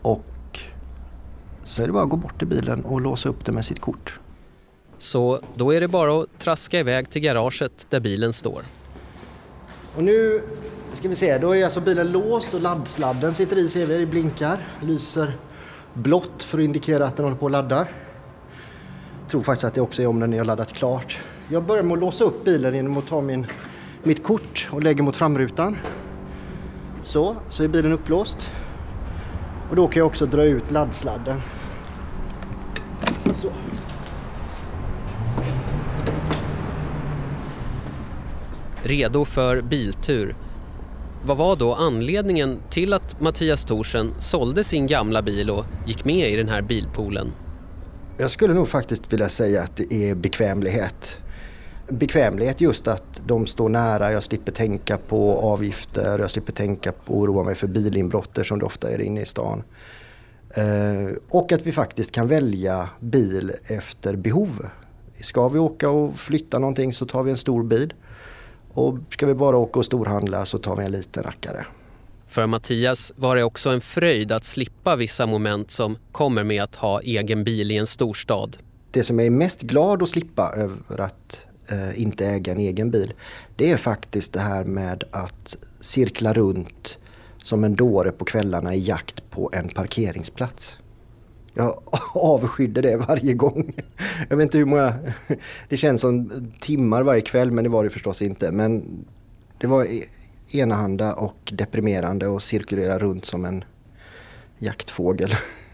Och 0.02 0.24
så 1.68 1.84
är 1.84 1.88
det 1.88 1.94
bara 1.94 2.04
att 2.04 2.10
gå 2.10 2.18
bort 2.18 2.38
till 2.38 2.48
bilen 2.48 2.86
och 2.86 3.02
låsa 3.02 3.30
upp 3.30 3.46
den 3.46 3.56
med 3.56 3.66
sitt 3.66 3.82
kort. 3.82 4.20
Så 4.98 5.40
då 5.56 5.74
är 5.74 5.82
det 5.82 5.88
bara 5.88 6.22
att 6.22 6.40
traska 6.40 6.80
iväg 6.80 7.10
till 7.10 7.22
garaget 7.22 7.88
där 7.90 8.00
bilen 8.00 8.34
står. 8.34 8.62
Och 9.96 10.04
nu 10.04 10.42
ska 10.94 11.10
vi 11.10 11.16
se, 11.16 11.38
då 11.38 11.56
är 11.56 11.64
alltså 11.64 11.82
bilen 11.82 12.12
låst 12.12 12.54
och 12.54 12.62
laddsladden 12.62 13.34
sitter 13.34 13.58
i 13.58 13.70
ser 13.70 13.86
vi, 13.86 13.98
det 13.98 14.06
blinkar, 14.06 14.68
lyser 14.82 15.38
blått 15.94 16.44
för 16.44 16.58
att 16.58 16.64
indikera 16.64 17.06
att 17.08 17.16
den 17.16 17.24
håller 17.26 17.38
på 17.38 17.46
att 17.46 17.52
ladda. 17.52 17.88
Jag 19.22 19.32
tror 19.32 19.42
faktiskt 19.42 19.64
att 19.64 19.74
det 19.74 19.82
också 19.82 20.02
är 20.02 20.08
om 20.08 20.20
den 20.20 20.34
är 20.34 20.44
laddat 20.44 20.74
klart. 20.74 21.20
Jag 21.50 21.64
börjar 21.64 21.84
med 21.84 21.94
att 21.94 22.00
låsa 22.00 22.24
upp 22.24 22.46
bilen 22.46 22.76
genom 22.76 22.98
att 22.98 23.08
ta 23.08 23.22
min 23.22 23.48
mitt 24.04 24.24
kort 24.24 24.70
och 24.72 24.84
lägger 24.84 25.04
mot 25.04 25.16
framrutan. 25.16 25.78
Så, 27.04 27.36
så 27.50 27.64
är 27.64 27.68
bilen 27.68 27.94
upplåst. 27.94 28.52
Och 29.70 29.76
då 29.76 29.88
kan 29.88 30.00
jag 30.00 30.08
också 30.08 30.26
dra 30.26 30.44
ut 30.44 30.72
laddsladden. 30.72 31.42
Så. 33.42 33.52
Redo 38.84 39.26
för 39.26 39.62
biltur. 39.62 40.36
Vad 41.26 41.38
var 41.38 41.56
då 41.56 41.74
anledningen 41.74 42.60
till 42.70 42.94
att 42.94 43.22
Mattias 43.22 43.66
Thorsen 43.66 44.14
sålde 44.20 44.64
sin 44.64 44.88
gamla 44.88 45.22
bil 45.22 45.50
och 45.50 45.66
gick 45.86 46.06
med 46.06 46.30
i 46.30 46.36
den 46.36 46.50
här 46.50 46.62
bilpoolen? 46.62 47.32
Jag 48.18 48.32
skulle 48.32 48.54
nog 48.54 48.68
faktiskt 48.68 49.14
vilja 49.14 49.30
säga 49.30 49.62
att 49.62 49.76
det 49.76 49.94
är 49.94 50.16
bekvämlighet 50.16 51.22
bekvämlighet 51.90 52.62
just 52.62 52.88
att 52.88 53.22
de 53.26 53.46
står 53.46 53.70
nära, 53.70 54.12
jag 54.12 54.24
slipper 54.24 54.52
tänka 54.52 54.98
på 54.98 55.40
avgifter, 55.40 56.20
jag 56.20 56.32
slipper 56.32 56.52
tänka 56.52 56.92
på 56.92 57.18
oroa 57.18 57.44
mig 57.44 57.56
för 57.56 57.68
bilinbrotter 57.68 58.44
som 58.44 58.60
det 58.60 58.66
ofta 58.66 58.90
är 58.90 59.02
inne 59.02 59.22
i 59.22 59.26
stan. 59.26 59.64
Eh, 60.50 61.16
och 61.30 61.52
att 61.52 61.68
vi 61.68 61.72
faktiskt 61.72 62.12
kan 62.12 62.28
välja 62.28 62.90
bil 63.00 63.54
efter 63.66 64.16
behov. 64.16 64.68
Ska 65.22 65.50
vi 65.50 65.60
åka 65.60 65.90
och 65.90 66.20
flytta 66.20 66.60
någonting 66.60 66.94
så 66.94 67.06
tar 67.06 67.24
vi 67.24 67.32
en 67.32 67.38
stor 67.38 67.64
bil. 67.64 67.94
Och 68.74 68.98
ska 69.10 69.26
vi 69.26 69.34
bara 69.34 69.58
åka 69.58 69.80
och 69.80 69.86
storhandla 69.86 70.46
så 70.46 70.58
tar 70.58 70.76
vi 70.76 70.86
en 70.86 70.92
liten 70.92 71.24
rackare. 71.24 71.66
För 72.28 72.48
Mattias 72.48 73.14
var 73.16 73.36
det 73.36 73.44
också 73.44 73.70
en 73.70 73.82
fröjd 73.82 74.32
att 74.32 74.46
slippa 74.46 74.96
vissa 74.96 75.26
moment 75.26 75.72
som 75.72 75.98
kommer 76.12 76.44
med 76.44 76.64
att 76.64 76.76
ha 76.76 77.02
egen 77.02 77.44
bil 77.44 77.72
i 77.72 77.78
en 77.78 77.88
storstad. 77.88 78.58
Det 78.92 79.04
som 79.04 79.20
jag 79.20 79.26
är 79.26 79.32
mest 79.32 79.62
glad 79.62 80.04
att 80.04 80.10
slippa 80.10 80.54
över 80.56 81.02
att 81.02 81.42
eh, 81.68 82.02
inte 82.02 82.26
äga 82.26 82.52
en 82.52 82.60
egen 82.60 82.92
bil. 82.92 83.14
Det 83.56 83.72
är 83.72 83.78
faktiskt 83.78 84.34
det 84.34 84.40
här 84.40 84.64
med 84.64 85.04
att 85.12 85.58
cirkla 85.80 86.34
runt 86.34 86.98
som 87.48 87.64
en 87.64 87.76
dåre 87.76 88.12
på 88.12 88.26
kvällarna 88.26 88.76
i 88.76 88.80
jakt 88.80 89.30
på 89.30 89.50
en 89.54 89.68
parkeringsplats. 89.70 90.78
Jag 91.54 91.82
avskydde 92.14 92.82
det 92.82 92.98
varje 92.98 93.34
gång. 93.34 93.74
Jag 94.30 94.38
vet 94.38 94.44
inte 94.44 94.58
hur 94.58 94.66
många, 94.66 94.94
det 95.70 95.78
känns 95.78 96.02
som 96.02 96.32
timmar 96.60 97.04
varje 97.04 97.22
kväll 97.22 97.52
men 97.52 97.64
det 97.64 97.70
var 97.70 97.84
det 97.84 97.90
förstås 97.90 98.22
inte. 98.22 98.52
Men 98.52 98.84
det 99.58 99.68
var 99.68 99.86
e- 99.86 100.04
enahanda 100.52 101.14
och 101.14 101.54
deprimerande 101.54 102.28
och 102.28 102.44
cirkulera 102.44 103.00
runt 103.00 103.26
som 103.26 103.46
en 103.46 103.64
jaktfågel. 104.58 105.34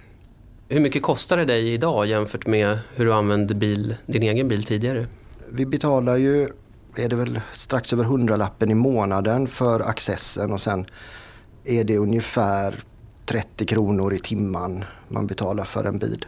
Hur 0.70 0.80
mycket 0.80 1.04
kostar 1.04 1.38
det 1.38 1.46
dig 1.46 1.74
idag 1.74 2.06
jämfört 2.06 2.48
med 2.48 2.80
hur 2.96 3.06
du 3.06 3.14
använde 3.14 3.56
bil, 3.56 3.96
din 4.06 4.24
egen 4.24 4.48
bil 4.48 4.64
tidigare? 4.64 5.08
Vi 5.52 5.66
betalar 5.66 6.18
ju, 6.18 6.50
är 6.98 7.10
det 7.10 7.16
väl 7.16 7.42
strax 7.54 7.94
över 7.94 8.04
hundralappen 8.04 8.72
i 8.72 8.74
månaden 8.74 9.48
för 9.48 9.80
accessen 9.80 10.52
och 10.52 10.62
sen 10.62 10.86
är 11.64 11.84
det 11.84 11.98
ungefär 11.98 12.84
30 13.26 13.66
kronor 13.66 14.14
i 14.14 14.20
timman 14.20 14.84
man 15.08 15.28
betalar 15.28 15.64
för 15.64 15.84
en 15.84 15.98
bil. 15.98 16.26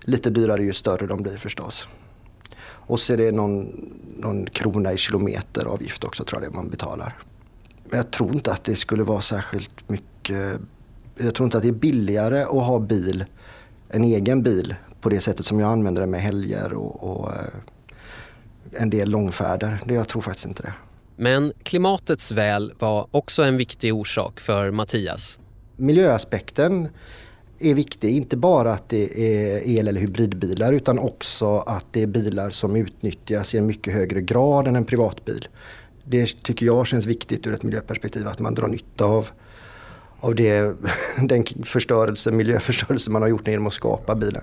Lite 0.00 0.30
dyrare 0.30 0.64
ju 0.64 0.72
större 0.72 1.06
de 1.06 1.22
blir 1.22 1.36
förstås. 1.36 1.88
Och 2.58 3.00
så 3.00 3.12
är 3.12 3.16
det 3.16 3.32
någon, 3.32 3.90
någon 4.16 4.46
krona 4.46 4.92
i 4.92 4.96
kilometeravgift 4.96 6.04
också 6.04 6.24
tror 6.24 6.42
jag 6.42 6.52
det 6.52 6.56
man 6.56 6.70
betalar. 6.70 7.16
Men 7.90 7.96
jag 7.96 8.10
tror 8.10 8.32
inte 8.32 8.52
att 8.52 8.64
det 8.64 8.76
skulle 8.76 9.02
vara 9.02 9.20
särskilt 9.20 9.88
mycket. 9.88 10.60
Jag 11.16 11.34
tror 11.34 11.44
inte 11.44 11.56
att 11.56 11.62
det 11.62 11.68
är 11.68 11.72
billigare 11.72 12.42
att 12.42 12.48
ha 12.48 12.78
bil, 12.78 13.24
en 13.88 14.04
egen 14.04 14.42
bil 14.42 14.74
på 15.00 15.08
det 15.08 15.20
sättet 15.20 15.46
som 15.46 15.60
jag 15.60 15.72
använder 15.72 16.02
den 16.02 16.10
med 16.10 16.20
helger 16.20 16.72
och, 16.72 17.02
och 17.10 17.32
eh, 17.32 17.38
en 18.72 18.90
del 18.90 19.10
långfärder. 19.10 19.82
Det, 19.86 19.94
jag 19.94 20.08
tror 20.08 20.22
faktiskt 20.22 20.46
inte 20.46 20.62
det. 20.62 20.72
Men 21.16 21.52
klimatets 21.62 22.30
väl 22.30 22.72
var 22.78 23.06
också 23.10 23.42
en 23.42 23.56
viktig 23.56 23.94
orsak 23.94 24.40
för 24.40 24.70
Mattias. 24.70 25.40
Miljöaspekten 25.76 26.88
är 27.58 27.74
viktig, 27.74 28.16
inte 28.16 28.36
bara 28.36 28.72
att 28.72 28.88
det 28.88 29.20
är 29.20 29.66
el 29.66 29.88
eller 29.88 30.00
hybridbilar 30.00 30.72
utan 30.72 30.98
också 30.98 31.58
att 31.58 31.86
det 31.90 32.02
är 32.02 32.06
bilar 32.06 32.50
som 32.50 32.76
utnyttjas 32.76 33.54
i 33.54 33.58
en 33.58 33.66
mycket 33.66 33.94
högre 33.94 34.20
grad 34.20 34.68
än 34.68 34.76
en 34.76 34.84
privatbil. 34.84 35.48
Det 36.04 36.42
tycker 36.42 36.66
jag 36.66 36.86
känns 36.86 37.06
viktigt 37.06 37.46
ur 37.46 37.52
ett 37.52 37.62
miljöperspektiv 37.62 38.28
att 38.28 38.40
man 38.40 38.54
drar 38.54 38.68
nytta 38.68 39.04
av, 39.04 39.28
av 40.20 40.34
det, 40.34 40.76
den 41.28 41.44
förstörelse, 41.64 42.30
miljöförstörelse 42.30 43.10
man 43.10 43.22
har 43.22 43.28
gjort 43.28 43.48
genom 43.48 43.66
att 43.66 43.74
skapa 43.74 44.14
bilen. 44.14 44.42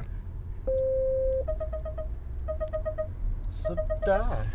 Sådär. 3.68 4.53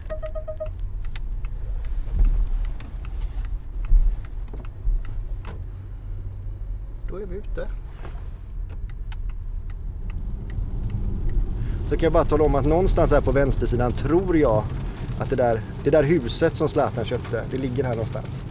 Då 7.19 7.25
är 7.25 7.27
vi 7.27 7.37
ute. 7.37 7.69
Så 11.89 11.97
kan 11.97 12.03
jag 12.03 12.13
bara 12.13 12.25
tala 12.25 12.45
om 12.45 12.55
att 12.55 12.67
någonstans 12.67 13.11
här 13.11 13.21
på 13.21 13.33
vänstersidan 13.33 13.93
tror 13.93 14.37
jag 14.37 14.65
att 15.21 15.31
det 15.31 15.37
där, 15.37 15.61
det 15.85 15.91
där 15.91 16.03
huset 16.03 16.57
som 16.57 16.69
Zlatan 16.69 17.05
köpte, 17.05 17.45
det 17.51 17.57
ligger 17.57 17.85
här 17.85 17.91
någonstans. 17.91 18.45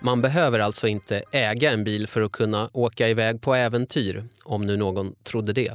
Man 0.00 0.22
behöver 0.22 0.58
alltså 0.58 0.88
inte 0.88 1.22
äga 1.32 1.72
en 1.72 1.84
bil 1.84 2.06
för 2.06 2.20
att 2.20 2.32
kunna 2.32 2.70
åka 2.72 3.08
iväg 3.08 3.40
på 3.40 3.54
äventyr, 3.54 4.24
om 4.44 4.64
nu 4.64 4.76
någon 4.76 5.14
trodde 5.24 5.52
det. 5.52 5.72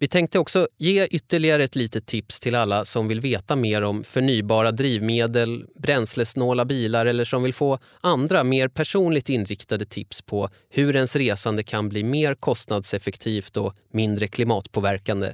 Vi 0.00 0.08
tänkte 0.08 0.38
också 0.38 0.66
ge 0.78 1.06
ytterligare 1.10 1.64
ett 1.64 1.76
litet 1.76 2.06
tips 2.06 2.40
till 2.40 2.54
alla 2.54 2.84
som 2.84 3.08
vill 3.08 3.20
veta 3.20 3.56
mer 3.56 3.82
om 3.84 4.04
förnybara 4.04 4.70
drivmedel, 4.70 5.64
bränslesnåla 5.82 6.64
bilar 6.64 7.06
eller 7.06 7.24
som 7.24 7.42
vill 7.42 7.54
få 7.54 7.78
andra 8.02 8.44
mer 8.44 8.68
personligt 8.68 9.28
inriktade 9.28 9.84
tips 9.84 10.22
på 10.22 10.48
hur 10.70 10.96
ens 10.96 11.16
resande 11.16 11.62
kan 11.62 11.88
bli 11.88 12.04
mer 12.04 12.34
kostnadseffektivt 12.34 13.56
och 13.56 13.72
mindre 13.92 14.26
klimatpåverkande. 14.26 15.26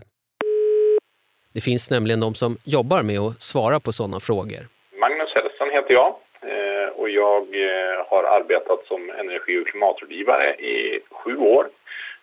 Det 1.55 1.61
finns 1.61 1.91
nämligen 1.91 2.21
de 2.21 2.35
som 2.35 2.57
jobbar 2.65 3.03
med 3.03 3.19
att 3.19 3.43
svara 3.43 3.81
på 3.81 3.93
sådana 3.93 4.21
frågor. 4.21 4.63
Magnus 5.01 5.31
Hellstrand 5.35 5.73
heter 5.73 5.95
jag 5.95 6.09
eh, 6.53 6.89
och 7.01 7.11
jag 7.11 7.43
eh, 7.43 8.07
har 8.11 8.25
arbetat 8.39 8.87
som 8.87 9.11
energi 9.11 9.59
och 9.59 9.67
klimatrådgivare 9.67 10.55
i 10.55 11.01
sju 11.11 11.37
år 11.37 11.67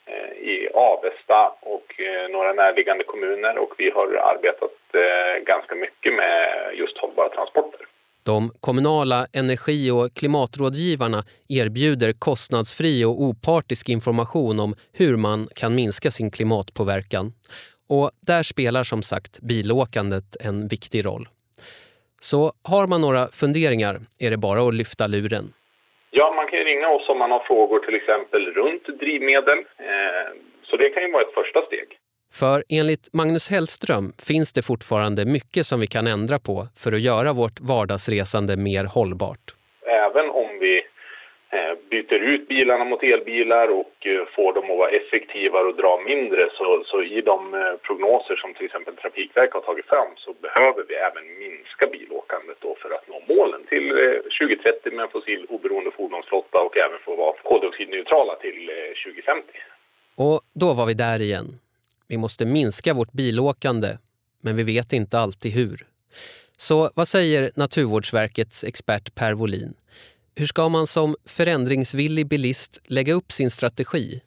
Eh, 0.06 0.48
i 0.50 0.70
Avesta 0.74 1.54
och 1.62 2.00
eh, 2.00 2.32
några 2.32 2.54
närliggande 2.54 3.04
kommuner 3.04 3.58
och 3.58 3.74
vi 3.78 3.92
har 3.92 4.06
arbetat 4.06 4.78
eh, 4.94 5.44
ganska 5.44 5.76
mycket 5.76 6.14
med 6.14 6.46
just 6.74 6.98
hållbara 6.98 7.30
transporter. 7.30 7.82
De 8.24 8.52
kommunala 8.60 9.28
energi 9.34 9.92
och 9.92 10.14
klimatrådgivarna 10.14 11.24
erbjuder 11.50 12.14
kostnadsfri 12.14 13.06
och 13.06 13.22
opartisk 13.22 13.90
information 13.90 14.60
om 14.60 14.76
hur 14.94 15.18
man 15.18 15.48
kan 15.56 15.76
minska 15.76 16.12
sin 16.12 16.32
klimatpåverkan. 16.32 17.34
Och 17.90 18.12
där 18.28 18.44
spelar 18.44 18.84
som 18.84 19.02
sagt 19.04 19.40
bilåkandet 19.40 20.38
en 20.40 20.68
viktig 20.68 21.06
roll. 21.06 21.30
Så 22.22 22.54
har 22.64 22.88
man 22.88 23.02
några 23.02 23.28
funderingar 23.28 24.00
är 24.20 24.30
det 24.30 24.38
bara 24.38 24.68
att 24.68 24.74
lyfta 24.74 25.08
luren. 25.08 25.54
Ja, 26.14 26.34
man 26.36 26.48
kan 26.48 26.60
ringa 26.60 26.88
oss 26.88 27.10
om 27.10 27.18
man 27.18 27.32
har 27.32 27.40
frågor 27.40 27.80
till 27.80 27.96
exempel 27.96 28.54
runt 28.54 28.86
drivmedel. 29.00 29.58
Eh, 29.58 30.32
så 30.64 30.78
det 30.78 30.90
kan 30.90 31.04
ju 31.04 31.12
vara 31.12 31.24
ett 31.24 31.34
första 31.34 31.62
steg. 31.66 31.88
För 32.40 32.64
enligt 32.70 33.14
Magnus 33.14 33.50
Hellström 33.50 34.14
finns 34.28 34.54
det 34.54 34.62
fortfarande 34.62 35.26
mycket 35.26 35.66
som 35.66 35.80
vi 35.80 35.88
kan 35.88 36.08
ändra 36.08 36.40
på 36.40 36.68
för 36.84 36.92
att 36.92 37.02
göra 37.02 37.34
vårt 37.34 37.60
vardagsresande 37.60 38.58
mer 38.58 38.84
hållbart. 38.96 39.46
Även 39.86 40.30
om 40.30 40.60
vi 40.60 40.84
Eh, 41.54 41.76
byter 41.90 42.20
ut 42.34 42.48
bilarna 42.48 42.84
mot 42.84 43.04
elbilar 43.04 43.68
och 43.68 43.96
eh, 44.06 44.26
får 44.36 44.54
dem 44.54 44.72
att 44.72 44.78
vara 44.78 44.90
effektivare 44.90 45.68
och 45.68 45.76
dra 45.76 46.02
mindre 46.06 46.50
så, 46.58 46.84
så 46.86 47.04
i 47.04 47.22
de 47.22 47.40
prognoser 47.82 48.36
som 48.36 48.54
till 48.54 48.66
exempel 48.66 48.96
Trafikverket 48.96 49.54
har 49.54 49.62
tagit 49.62 49.86
fram 49.86 50.12
så 50.16 50.34
behöver 50.34 50.84
vi 50.88 50.96
även 50.96 51.40
minska 51.40 51.88
bilåkandet 52.32 52.58
då 52.62 52.76
för 52.82 52.90
att 52.96 53.08
nå 53.08 53.36
målen 53.36 53.62
till 53.70 53.88
2030 54.40 54.96
med 54.96 55.04
en 55.04 55.12
fossiloberoende 55.12 55.92
fordonsflotta 55.92 56.58
och 56.58 56.78
även 56.78 57.00
få 57.06 57.16
vara 57.16 57.34
koldioxidneutrala 57.44 58.36
till 58.36 58.70
2050. 59.06 59.48
Och 60.16 60.42
då 60.54 60.74
var 60.74 60.86
vi 60.86 60.94
där 60.94 61.22
igen. 61.22 61.60
Vi 62.08 62.18
måste 62.18 62.46
minska 62.46 62.94
vårt 62.94 63.12
bilåkande, 63.12 63.98
men 64.42 64.56
vi 64.56 64.64
vet 64.64 64.94
inte 64.94 65.20
alltid 65.20 65.52
hur. 65.52 65.86
Så 66.58 66.92
vad 66.96 67.08
säger 67.08 67.52
Naturvårdsverkets 67.56 68.64
expert 68.64 69.16
Per 69.16 69.34
Wolin? 69.34 69.74
Hur 70.36 70.46
ska 70.46 70.70
man 70.70 70.88
som 70.88 71.16
förändringsvillig 71.26 72.28
bilist 72.28 72.82
lägga 72.90 73.14
upp 73.14 73.32
sin 73.32 73.50
strategi? 73.50 74.22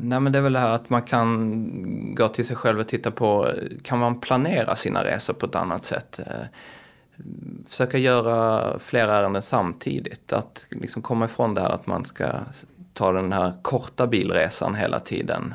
Nej 0.00 0.20
men 0.20 0.32
det 0.32 0.38
är 0.38 0.42
väl 0.42 0.52
det 0.52 0.58
här 0.58 0.70
att 0.70 0.90
man 0.90 1.02
kan 1.02 2.14
gå 2.14 2.28
till 2.28 2.44
sig 2.44 2.56
själv 2.56 2.80
och 2.80 2.88
titta 2.88 3.10
på, 3.10 3.50
kan 3.82 3.98
man 3.98 4.20
planera 4.20 4.76
sina 4.76 5.04
resor 5.04 5.34
på 5.34 5.46
ett 5.46 5.54
annat 5.54 5.84
sätt? 5.84 6.20
Försöka 7.66 7.98
göra 7.98 8.78
flera 8.78 9.18
ärenden 9.18 9.42
samtidigt, 9.42 10.32
att 10.32 10.66
liksom 10.70 11.02
komma 11.02 11.24
ifrån 11.24 11.54
det 11.54 11.60
här 11.60 11.70
att 11.70 11.86
man 11.86 12.04
ska 12.04 12.26
ta 12.92 13.12
den 13.12 13.32
här 13.32 13.52
korta 13.62 14.06
bilresan 14.06 14.74
hela 14.74 15.00
tiden. 15.00 15.54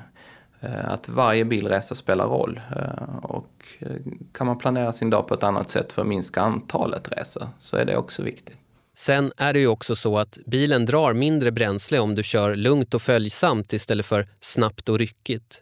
Eh, 0.61 0.91
att 0.91 1.09
varje 1.09 1.45
bilresa 1.45 1.95
spelar 1.95 2.25
roll 2.25 2.61
eh, 2.75 3.15
och 3.21 3.65
eh, 3.79 3.87
kan 4.31 4.47
man 4.47 4.57
planera 4.57 4.91
sin 4.91 5.09
dag 5.09 5.27
på 5.27 5.33
ett 5.33 5.43
annat 5.43 5.69
sätt 5.69 5.93
för 5.93 6.01
att 6.01 6.07
minska 6.07 6.41
antalet 6.41 7.11
resor 7.11 7.47
så 7.59 7.77
är 7.77 7.85
det 7.85 7.97
också 7.97 8.23
viktigt. 8.23 8.55
Sen 8.95 9.31
är 9.37 9.53
det 9.53 9.59
ju 9.59 9.67
också 9.67 9.95
så 9.95 10.17
att 10.17 10.37
bilen 10.45 10.85
drar 10.85 11.13
mindre 11.13 11.51
bränsle 11.51 11.99
om 11.99 12.15
du 12.15 12.23
kör 12.23 12.55
lugnt 12.55 12.93
och 12.93 13.01
följsamt 13.01 13.73
istället 13.73 14.05
för 14.05 14.27
snabbt 14.39 14.89
och 14.89 14.99
ryckigt. 14.99 15.61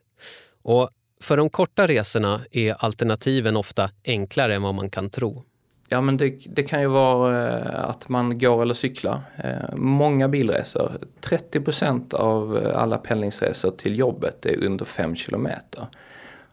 Och 0.61 0.89
för 1.21 1.37
de 1.37 1.49
korta 1.49 1.87
resorna 1.87 2.41
är 2.51 2.75
alternativen 2.85 3.57
ofta 3.57 3.91
enklare 4.05 4.55
än 4.55 4.61
vad 4.61 4.75
man 4.75 4.89
kan 4.89 5.09
tro. 5.09 5.43
Ja 5.91 6.01
men 6.01 6.17
det, 6.17 6.29
det 6.45 6.63
kan 6.63 6.81
ju 6.81 6.87
vara 6.87 7.49
eh, 7.57 7.89
att 7.89 8.09
man 8.09 8.39
går 8.39 8.61
eller 8.61 8.73
cyklar. 8.73 9.21
Eh, 9.37 9.75
många 9.75 10.27
bilresor, 10.27 10.91
30% 11.21 12.13
av 12.13 12.57
eh, 12.57 12.81
alla 12.81 12.97
pendlingsresor 12.97 13.71
till 13.71 13.99
jobbet 13.99 14.45
är 14.45 14.65
under 14.65 14.85
5 14.85 15.15
kilometer. 15.15 15.87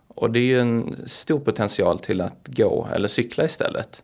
Och 0.09 0.31
det 0.31 0.38
är 0.38 0.44
ju 0.44 0.61
en 0.61 0.96
stor 1.07 1.40
potential 1.40 1.99
till 1.99 2.20
att 2.20 2.49
gå 2.49 2.88
eller 2.94 3.09
cykla 3.09 3.44
istället. 3.44 4.03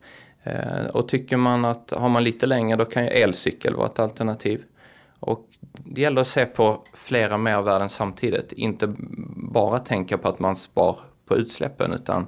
Och 0.92 1.08
tycker 1.08 1.36
man 1.36 1.64
att 1.64 1.92
har 1.96 2.08
man 2.08 2.24
lite 2.24 2.46
längre 2.46 2.76
då 2.76 2.84
kan 2.84 3.04
ju 3.04 3.10
elcykel 3.10 3.74
vara 3.74 3.86
ett 3.86 3.98
alternativ. 3.98 4.62
Och 5.18 5.46
det 5.84 6.00
gäller 6.00 6.20
att 6.20 6.28
se 6.28 6.46
på 6.46 6.82
flera 6.94 7.38
mervärden 7.38 7.88
samtidigt. 7.88 8.52
Inte 8.52 8.94
bara 9.52 9.78
tänka 9.78 10.18
på 10.18 10.28
att 10.28 10.38
man 10.38 10.56
spar 10.56 10.98
på 11.26 11.36
utsläppen 11.36 11.92
utan 11.92 12.26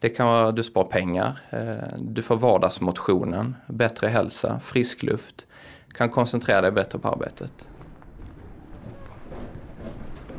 det 0.00 0.08
kan 0.08 0.26
vara 0.26 0.52
du 0.52 0.62
sparar 0.62 0.86
pengar, 0.86 1.38
eh, 1.50 1.98
du 1.98 2.22
får 2.22 2.36
vardagsmotionen, 2.36 3.56
bättre 3.66 4.06
hälsa, 4.06 4.60
frisk 4.60 5.02
luft, 5.02 5.46
kan 5.92 6.10
koncentrera 6.10 6.60
dig 6.60 6.72
bättre 6.72 6.98
på 6.98 7.08
arbetet. 7.08 7.68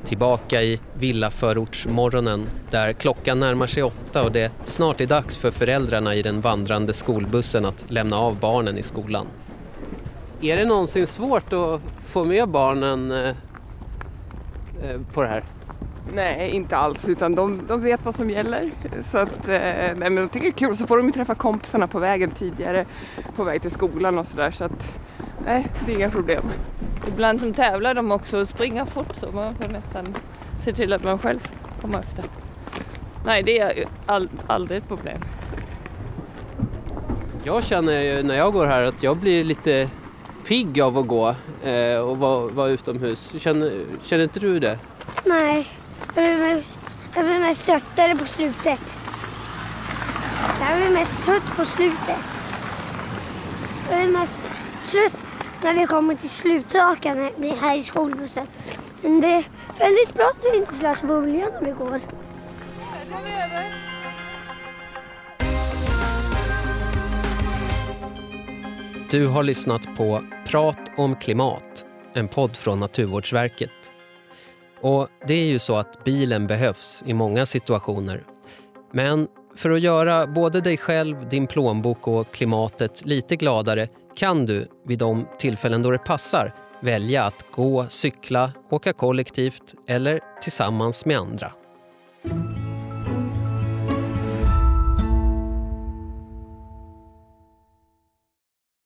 Tillbaka 0.05 0.61
i 0.61 0.79
villaförortsmorgonen 0.93 2.45
där 2.69 2.93
klockan 2.93 3.39
närmar 3.39 3.67
sig 3.67 3.83
åtta 3.83 4.23
och 4.23 4.31
det 4.31 4.51
snart 4.65 5.01
är 5.01 5.05
dags 5.05 5.37
för 5.37 5.51
föräldrarna 5.51 6.15
i 6.15 6.21
den 6.21 6.41
vandrande 6.41 6.93
skolbussen 6.93 7.65
att 7.65 7.91
lämna 7.91 8.17
av 8.17 8.39
barnen 8.39 8.77
i 8.77 8.83
skolan. 8.83 9.27
Är 10.41 10.57
det 10.57 10.65
någonsin 10.65 11.07
svårt 11.07 11.53
att 11.53 11.81
få 12.05 12.23
med 12.23 12.49
barnen 12.49 13.11
eh, 13.11 13.35
eh, 14.83 15.01
på 15.13 15.21
det 15.21 15.27
här? 15.27 15.43
Nej, 16.13 16.49
inte 16.49 16.77
alls, 16.77 17.09
utan 17.09 17.35
de, 17.35 17.61
de 17.67 17.81
vet 17.81 18.05
vad 18.05 18.15
som 18.15 18.29
gäller. 18.29 18.71
Så 19.03 19.17
att, 19.17 19.47
eh, 19.47 19.59
nej, 19.59 19.95
men 19.95 20.15
de 20.15 20.29
tycker 20.29 20.45
det 20.45 20.49
är 20.49 20.67
kul. 20.67 20.75
Så 20.75 20.87
får 20.87 20.97
de 20.97 21.05
ju 21.05 21.11
träffa 21.11 21.35
kompisarna 21.35 21.87
på 21.87 21.99
vägen 21.99 22.31
tidigare, 22.31 22.85
på 23.35 23.43
väg 23.43 23.61
till 23.61 23.71
skolan 23.71 24.17
och 24.17 24.27
sådär. 24.27 24.51
Så 24.51 24.63
att, 24.63 24.99
nej, 25.45 25.67
det 25.85 25.91
är 25.91 25.95
inga 25.95 26.09
problem. 26.09 26.43
Ibland 27.07 27.41
som 27.41 27.53
tävlar 27.53 27.93
de 27.93 28.11
också 28.11 28.39
och 28.39 28.47
springer 28.47 28.85
fort 28.85 29.15
så 29.15 29.31
man 29.31 29.55
får 29.55 29.67
nästan 29.67 30.15
se 30.65 30.73
till 30.73 30.93
att 30.93 31.03
man 31.03 31.19
själv 31.19 31.39
kommer 31.81 31.99
efter. 31.99 32.25
Nej, 33.25 33.43
det 33.43 33.59
är 33.59 33.75
ju 33.75 33.83
all, 34.05 34.29
aldrig 34.47 34.77
ett 34.77 34.87
problem. 34.87 35.21
Jag 37.43 37.63
känner 37.63 38.01
ju 38.01 38.23
när 38.23 38.35
jag 38.35 38.53
går 38.53 38.65
här 38.65 38.83
att 38.83 39.03
jag 39.03 39.17
blir 39.17 39.43
lite 39.43 39.89
pigg 40.47 40.81
av 40.81 40.97
att 40.97 41.07
gå 41.07 41.35
eh, 41.63 41.99
och 41.99 42.17
vara, 42.17 42.47
vara 42.47 42.69
utomhus. 42.69 43.33
Känner, 43.39 43.85
känner 44.03 44.23
inte 44.23 44.39
du 44.39 44.59
det? 44.59 44.79
Nej, 45.25 45.67
jag 46.23 46.36
blir 46.36 46.56
mest, 46.56 46.77
jag 47.15 47.41
mest 47.41 47.65
tröttare 47.65 48.15
på 48.15 48.25
slutet. 48.25 48.97
Jag 50.60 50.77
blir 50.77 50.89
mest 50.89 51.25
trött 51.25 51.56
på 51.56 51.65
slutet. 51.65 52.25
Jag 53.89 53.99
blir 54.01 54.19
mest 54.19 54.39
trött 54.91 55.13
när 55.63 55.73
vi 55.73 55.86
kommer 55.86 56.15
till 56.15 56.30
slutrakan 56.30 57.30
här 57.62 57.77
i 57.77 57.84
skolbussen. 57.84 58.47
Men 59.01 59.21
det 59.21 59.27
är 59.27 59.43
väldigt 59.80 60.13
bra 60.13 60.25
att 60.25 60.45
vi 60.53 60.58
inte 60.58 60.73
slösar 60.73 61.08
på 61.08 61.21
miljön 61.21 61.51
när 61.53 61.65
vi 61.65 61.71
går. 61.71 62.01
Du 69.12 69.27
har 69.27 69.43
lyssnat 69.43 69.95
på 69.97 70.23
Prat 70.47 70.80
om 70.97 71.15
klimat, 71.15 71.86
en 72.13 72.27
podd 72.27 72.58
från 72.58 72.80
Naturvårdsverket. 72.80 73.76
Och 74.81 75.07
det 75.27 75.33
är 75.33 75.45
ju 75.45 75.59
så 75.59 75.75
att 75.75 76.03
bilen 76.03 76.47
behövs 76.47 77.03
i 77.05 77.13
många 77.13 77.45
situationer. 77.45 78.23
Men 78.93 79.27
för 79.55 79.69
att 79.69 79.81
göra 79.81 80.27
både 80.27 80.61
dig 80.61 80.77
själv, 80.77 81.29
din 81.29 81.47
plånbok 81.47 82.07
och 82.07 82.31
klimatet 82.31 83.05
lite 83.05 83.35
gladare 83.35 83.87
kan 84.15 84.45
du 84.45 84.67
vid 84.85 84.99
de 84.99 85.27
tillfällen 85.39 85.83
då 85.83 85.91
det 85.91 85.97
passar 85.97 86.53
välja 86.81 87.23
att 87.23 87.45
gå, 87.51 87.85
cykla, 87.89 88.51
åka 88.69 88.93
kollektivt 88.93 89.75
eller 89.87 90.19
tillsammans 90.41 91.05
med 91.05 91.17
andra. 91.17 91.51